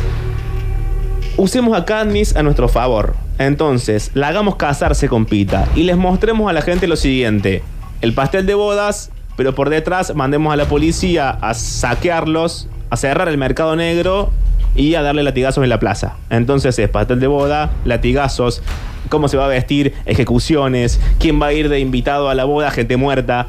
usemos 1.38 1.78
a 1.78 1.86
Katniss 1.86 2.36
a 2.36 2.44
nuestro 2.44 2.68
favor. 2.68 3.16
Entonces, 3.38 4.12
la 4.16 4.30
hagamos 4.30 4.56
casarse 4.56 5.08
con 5.08 5.26
Pita 5.26 5.68
y 5.76 5.84
les 5.84 5.96
mostremos 5.96 6.50
a 6.50 6.54
la 6.54 6.62
gente 6.62 6.88
lo 6.88 6.96
siguiente. 6.96 7.64
El 8.02 8.14
pastel 8.14 8.46
de 8.46 8.56
bodas, 8.56 9.12
pero 9.36 9.54
por 9.54 9.70
detrás 9.70 10.16
mandemos 10.16 10.52
a 10.52 10.56
la 10.56 10.66
policía 10.66 11.30
a 11.30 11.54
saquearlos, 11.54 12.68
a 12.90 12.98
cerrar 12.98 13.30
el 13.30 13.38
mercado 13.38 13.76
negro 13.76 14.32
y 14.76 14.96
a 14.96 15.04
darle 15.04 15.24
latigazos 15.24 15.64
en 15.64 15.70
la 15.70 15.80
plaza. 15.80 16.18
Entonces 16.30 16.78
es 16.80 16.90
pastel 16.90 17.20
de 17.20 17.28
boda, 17.28 17.72
latigazos, 17.86 18.64
cómo 19.10 19.28
se 19.28 19.38
va 19.38 19.46
a 19.46 19.50
vestir, 19.50 19.94
ejecuciones, 20.06 21.00
quién 21.20 21.42
va 21.42 21.48
a 21.48 21.54
ir 21.54 21.70
de 21.70 21.80
invitado 21.80 22.30
a 22.30 22.36
la 22.36 22.46
boda, 22.46 22.72
gente 22.72 22.98
muerta 22.98 23.48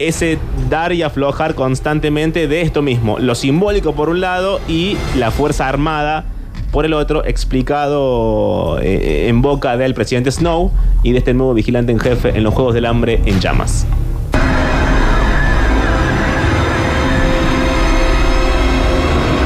ese 0.00 0.38
dar 0.70 0.94
y 0.94 1.02
aflojar 1.02 1.54
constantemente 1.54 2.48
de 2.48 2.62
esto 2.62 2.80
mismo. 2.80 3.18
Lo 3.18 3.34
simbólico 3.34 3.94
por 3.94 4.08
un 4.08 4.22
lado 4.22 4.58
y 4.66 4.96
la 5.14 5.30
Fuerza 5.30 5.68
Armada 5.68 6.24
por 6.70 6.84
el 6.84 6.94
otro, 6.94 7.24
explicado 7.24 8.78
eh, 8.80 9.28
en 9.28 9.42
boca 9.42 9.76
del 9.76 9.94
presidente 9.94 10.30
Snow 10.30 10.70
y 11.02 11.12
de 11.12 11.18
este 11.18 11.34
nuevo 11.34 11.54
vigilante 11.54 11.92
en 11.92 11.98
jefe 11.98 12.30
en 12.36 12.44
los 12.44 12.54
Juegos 12.54 12.74
del 12.74 12.86
Hambre 12.86 13.20
en 13.24 13.40
llamas. 13.40 13.86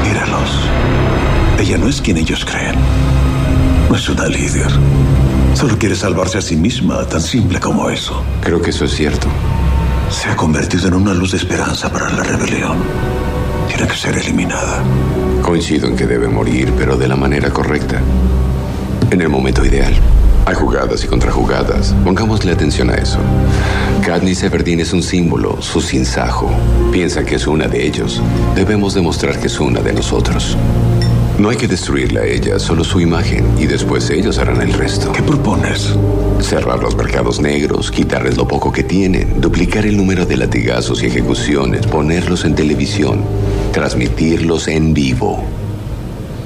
Míralos. 0.03 0.69
Ella 1.59 1.77
no 1.77 1.87
es 1.87 2.01
quien 2.01 2.17
ellos 2.17 2.45
creen. 2.45 2.75
No 3.89 3.95
es 3.95 4.09
una 4.09 4.27
líder. 4.27 4.69
Solo 5.53 5.77
quiere 5.77 5.95
salvarse 5.95 6.37
a 6.37 6.41
sí 6.41 6.55
misma, 6.55 7.05
tan 7.05 7.21
simple 7.21 7.59
como 7.59 7.89
eso. 7.89 8.23
Creo 8.41 8.61
que 8.61 8.71
eso 8.71 8.85
es 8.85 8.91
cierto. 8.91 9.27
Se 10.09 10.29
ha 10.29 10.35
convertido 10.35 10.87
en 10.87 10.95
una 10.95 11.13
luz 11.13 11.31
de 11.31 11.37
esperanza 11.37 11.91
para 11.91 12.09
la 12.09 12.23
rebelión. 12.23 12.77
Tiene 13.67 13.87
que 13.87 13.95
ser 13.95 14.17
eliminada. 14.17 14.83
Coincido 15.45 15.87
en 15.87 15.95
que 15.95 16.07
debe 16.07 16.27
morir, 16.27 16.73
pero 16.75 16.97
de 16.97 17.07
la 17.07 17.15
manera 17.15 17.51
correcta. 17.51 18.01
En 19.11 19.21
el 19.21 19.29
momento 19.29 19.63
ideal. 19.63 19.93
Hay 20.43 20.55
jugadas 20.55 21.03
y 21.03 21.07
contrajugadas. 21.07 21.93
Pongámosle 22.03 22.51
atención 22.51 22.89
a 22.89 22.95
eso. 22.95 23.19
Katniss 24.03 24.41
Everdeen 24.41 24.79
es 24.79 24.91
un 24.91 25.03
símbolo, 25.03 25.61
su 25.61 25.81
sinsajo. 25.81 26.49
Piensa 26.91 27.23
que 27.23 27.35
es 27.35 27.45
una 27.45 27.67
de 27.67 27.85
ellos. 27.85 28.23
Debemos 28.55 28.95
demostrar 28.95 29.39
que 29.39 29.45
es 29.45 29.59
una 29.59 29.81
de 29.81 29.93
nosotros. 29.93 30.57
No 31.37 31.49
hay 31.49 31.57
que 31.57 31.67
destruirla 31.67 32.21
a 32.21 32.25
ella, 32.25 32.59
solo 32.59 32.85
su 32.85 33.01
imagen, 33.01 33.45
y 33.59 33.65
después 33.65 34.09
ellos 34.09 34.37
harán 34.39 34.61
el 34.61 34.71
resto. 34.71 35.11
¿Qué 35.11 35.21
propones? 35.21 35.93
Cerrar 36.39 36.81
los 36.81 36.95
mercados 36.95 37.41
negros, 37.41 37.91
quitarles 37.91 38.37
lo 38.37 38.47
poco 38.47 38.71
que 38.71 38.83
tienen, 38.83 39.41
duplicar 39.41 39.85
el 39.85 39.97
número 39.97 40.25
de 40.25 40.37
latigazos 40.37 41.03
y 41.03 41.07
ejecuciones, 41.07 41.87
ponerlos 41.87 42.45
en 42.45 42.55
televisión, 42.55 43.19
transmitirlos 43.73 44.69
en 44.69 44.93
vivo. 44.93 45.43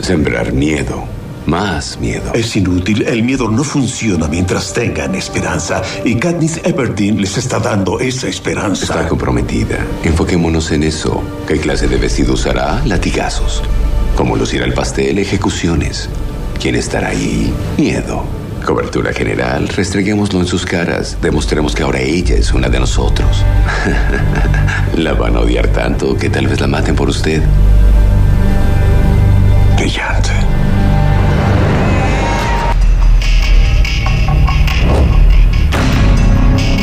Sembrar 0.01 0.53
miedo, 0.53 1.03
más 1.45 1.99
miedo. 1.99 2.31
Es 2.33 2.55
inútil. 2.55 3.03
El 3.03 3.21
miedo 3.21 3.47
no 3.47 3.63
funciona 3.63 4.27
mientras 4.27 4.73
tengan 4.73 5.13
esperanza. 5.13 5.83
Y 6.03 6.15
Katniss 6.15 6.61
Everdeen 6.63 7.21
les 7.21 7.37
está 7.37 7.59
dando 7.59 7.99
esa 7.99 8.27
esperanza. 8.27 8.85
Está 8.85 9.07
comprometida. 9.07 9.85
Enfoquémonos 10.03 10.71
en 10.71 10.81
eso. 10.81 11.21
¿Qué 11.47 11.57
clase 11.57 11.87
de 11.87 11.97
vestido 11.97 12.33
usará? 12.33 12.81
Latigazos. 12.85 13.61
¿Cómo 14.19 14.35
lucirá 14.35 14.65
el 14.65 14.73
pastel? 14.73 15.17
Ejecuciones. 15.17 16.09
¿Quién 16.59 16.75
estará 16.75 17.07
ahí? 17.07 17.53
Miedo. 17.77 18.25
Cobertura 18.65 19.13
general. 19.13 19.69
Restreguémoslo 19.69 20.41
en 20.41 20.45
sus 20.45 20.65
caras. 20.65 21.17
Demostremos 21.21 21.73
que 21.73 21.83
ahora 21.83 22.01
ella 22.01 22.35
es 22.35 22.51
una 22.51 22.67
de 22.67 22.81
nosotros. 22.81 23.45
la 24.97 25.13
van 25.13 25.37
a 25.37 25.39
odiar 25.39 25.69
tanto 25.69 26.17
que 26.17 26.29
tal 26.29 26.47
vez 26.47 26.59
la 26.59 26.67
maten 26.67 26.97
por 26.97 27.07
usted. 27.07 27.41
Brillante. 29.77 30.31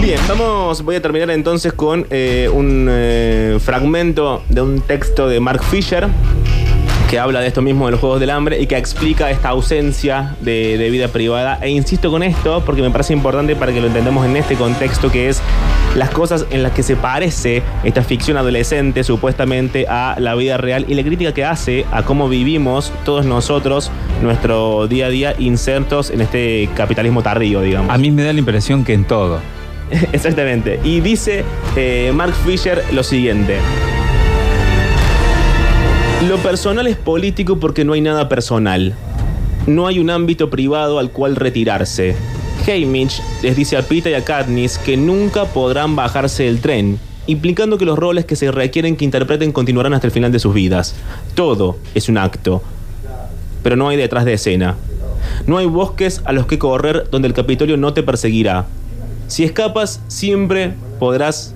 Bien, 0.01 0.21
vamos, 0.27 0.81
voy 0.81 0.97
a 0.97 1.03
terminar 1.03 1.29
entonces 1.33 1.75
con 1.75 2.07
eh, 2.09 2.49
un 2.51 2.87
eh, 2.89 3.59
fragmento 3.61 4.43
de 4.49 4.63
un 4.63 4.81
texto 4.81 5.29
de 5.29 5.39
Mark 5.39 5.63
Fisher 5.65 6.09
que 7.09 7.19
habla 7.19 7.41
de 7.41 7.47
esto 7.47 7.63
mismo 7.63 7.87
de 7.87 7.93
los 7.93 8.01
Juegos 8.01 8.21
del 8.21 8.31
Hambre 8.31 8.61
y 8.61 8.67
que 8.67 8.77
explica 8.77 9.31
esta 9.31 9.51
ausencia 9.51 10.35
de, 10.41 10.77
de 10.77 10.91
vida 10.91 11.09
privada. 11.09 11.59
E 11.63 11.71
insisto 11.71 12.11
con 12.11 12.23
esto 12.23 12.63
porque 12.65 12.83
me 12.83 12.91
parece 12.91 13.13
importante 13.13 13.55
para 13.55 13.73
que 13.73 13.81
lo 13.81 13.87
entendamos 13.87 14.27
en 14.27 14.37
este 14.37 14.57
contexto 14.57 15.11
que 15.11 15.29
es 15.29 15.41
las 15.95 16.11
cosas 16.11 16.47
en 16.51 16.63
las 16.63 16.73
que 16.73 16.83
se 16.83 16.97
parece 16.97 17.63
esta 17.85 18.03
ficción 18.03 18.37
adolescente 18.37 19.05
supuestamente 19.05 19.87
a 19.89 20.17
la 20.19 20.35
vida 20.35 20.57
real 20.57 20.85
y 20.89 20.95
la 20.95 21.03
crítica 21.03 21.33
que 21.33 21.45
hace 21.45 21.87
a 21.93 22.03
cómo 22.03 22.29
vivimos 22.29 22.93
todos 23.05 23.25
nosotros 23.25 23.91
nuestro 24.23 24.89
día 24.89 25.07
a 25.07 25.09
día 25.09 25.35
insertos 25.39 26.11
en 26.11 26.21
este 26.21 26.69
capitalismo 26.75 27.23
tardío, 27.23 27.63
digamos. 27.63 27.93
A 27.93 27.99
mí 27.99 28.11
me 28.11 28.25
da 28.25 28.33
la 28.33 28.39
impresión 28.39 28.85
que 28.85 28.95
en 28.95 29.05
todo. 29.05 29.41
Exactamente. 30.13 30.81
Y 30.85 31.01
dice 31.01 31.45
eh, 31.77 32.13
Mark 32.15 32.35
Fisher 32.45 32.83
lo 32.93 33.03
siguiente. 33.03 33.59
Lo 36.29 36.39
personal 36.39 36.87
es 36.87 36.97
político 36.97 37.61
porque 37.61 37.85
no 37.85 37.93
hay 37.93 38.01
nada 38.01 38.29
personal. 38.29 38.95
No 39.67 39.87
hay 39.87 39.99
un 39.99 40.11
ámbito 40.11 40.51
privado 40.51 40.99
al 40.99 41.11
cual 41.11 41.37
retirarse. 41.37 42.17
Haymitch 42.67 43.21
les 43.43 43.57
dice 43.57 43.77
a 43.77 43.83
Pita 43.83 44.11
y 44.11 44.15
a 44.15 44.25
Katniss 44.25 44.79
que 44.79 44.97
nunca 44.97 45.45
podrán 45.45 45.95
bajarse 45.95 46.45
del 46.45 46.61
tren 46.61 46.99
implicando 47.27 47.79
que 47.79 47.85
los 47.85 47.99
roles 47.99 48.25
que 48.25 48.37
se 48.37 48.51
requieren 48.51 48.97
que 48.97 49.05
interpreten 49.05 49.53
continuarán 49.53 49.95
hasta 49.95 50.07
el 50.07 50.13
final 50.13 50.33
de 50.33 50.39
sus 50.39 50.55
vidas. 50.55 50.95
Todo 51.35 51.77
es 51.95 52.09
un 52.09 52.19
acto, 52.19 52.63
pero 53.63 53.77
no 53.77 53.89
hay 53.89 53.97
detrás 53.97 54.25
de 54.25 54.35
escena. 54.35 54.77
No 55.47 55.59
hay 55.59 55.67
bosques 55.67 56.23
a 56.25 56.33
los 56.33 56.47
que 56.47 56.59
correr 56.59 57.09
donde 57.11 57.29
el 57.29 57.35
Capitolio 57.35 57.77
no 57.77 57.93
te 57.95 58.03
perseguirá. 58.03 58.67
Si 59.27 59.45
escapas, 59.45 60.01
siempre 60.09 60.75
podrás, 60.99 61.55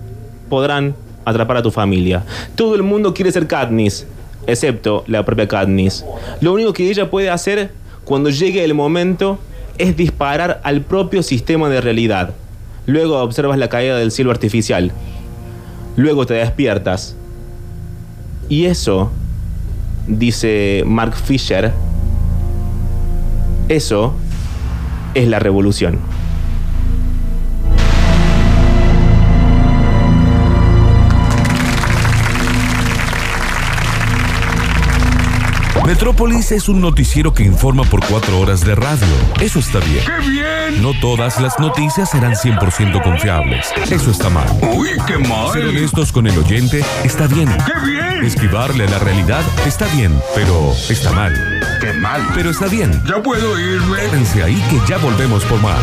podrán 0.48 0.94
atrapar 1.24 1.58
a 1.58 1.62
tu 1.62 1.70
familia. 1.70 2.24
Todo 2.56 2.74
el 2.74 2.82
mundo 2.82 3.14
quiere 3.14 3.30
ser 3.30 3.46
Katniss, 3.46 4.06
excepto 4.46 5.04
la 5.06 5.24
propia 5.24 5.48
Katniss. 5.48 6.04
Lo 6.40 6.52
único 6.52 6.72
que 6.72 6.88
ella 6.90 7.10
puede 7.10 7.30
hacer 7.30 7.70
cuando 8.04 8.30
llegue 8.30 8.64
el 8.64 8.74
momento 8.74 9.38
es 9.78 9.96
disparar 9.96 10.60
al 10.64 10.82
propio 10.82 11.22
sistema 11.22 11.68
de 11.68 11.80
realidad. 11.80 12.34
Luego 12.86 13.18
observas 13.22 13.58
la 13.58 13.68
caída 13.68 13.96
del 13.96 14.10
cielo 14.10 14.30
artificial. 14.30 14.92
Luego 15.96 16.26
te 16.26 16.34
despiertas. 16.34 17.16
Y 18.48 18.64
eso, 18.64 19.10
dice 20.06 20.82
Mark 20.86 21.14
Fisher, 21.14 21.72
eso 23.68 24.14
es 25.14 25.28
la 25.28 25.38
revolución. 25.38 25.98
Metrópolis 35.90 36.52
es 36.52 36.68
un 36.68 36.80
noticiero 36.80 37.34
que 37.34 37.42
informa 37.42 37.82
por 37.82 37.98
cuatro 38.06 38.38
horas 38.38 38.64
de 38.64 38.76
radio. 38.76 39.08
Eso 39.40 39.58
está 39.58 39.80
bien. 39.80 40.04
¡Qué 40.04 40.30
bien! 40.30 40.82
No 40.82 40.92
todas 41.00 41.40
las 41.40 41.58
noticias 41.58 42.10
serán 42.10 42.34
100% 42.34 43.02
confiables. 43.02 43.66
Eso 43.90 44.12
está 44.12 44.30
mal. 44.30 44.46
¡Uy, 44.72 44.90
qué 45.08 45.18
mal! 45.18 45.52
Ser 45.52 45.66
honestos 45.66 46.12
con 46.12 46.28
el 46.28 46.38
oyente 46.38 46.84
está 47.02 47.26
bien. 47.26 47.48
¡Qué 47.66 47.90
bien! 47.90 48.24
Esquivarle 48.24 48.84
a 48.84 48.90
la 48.90 49.00
realidad 49.00 49.42
está 49.66 49.88
bien, 49.88 50.16
pero 50.36 50.72
está 50.88 51.10
mal. 51.10 51.34
¡Qué 51.80 51.92
mal! 51.94 52.24
Pero 52.36 52.50
está 52.50 52.68
bien. 52.68 52.92
¿Ya 53.04 53.20
puedo 53.20 53.58
irme? 53.58 53.98
Quédense 53.98 54.44
ahí 54.44 54.62
que 54.70 54.78
ya 54.88 54.96
volvemos 54.98 55.44
por 55.46 55.60
más. 55.60 55.80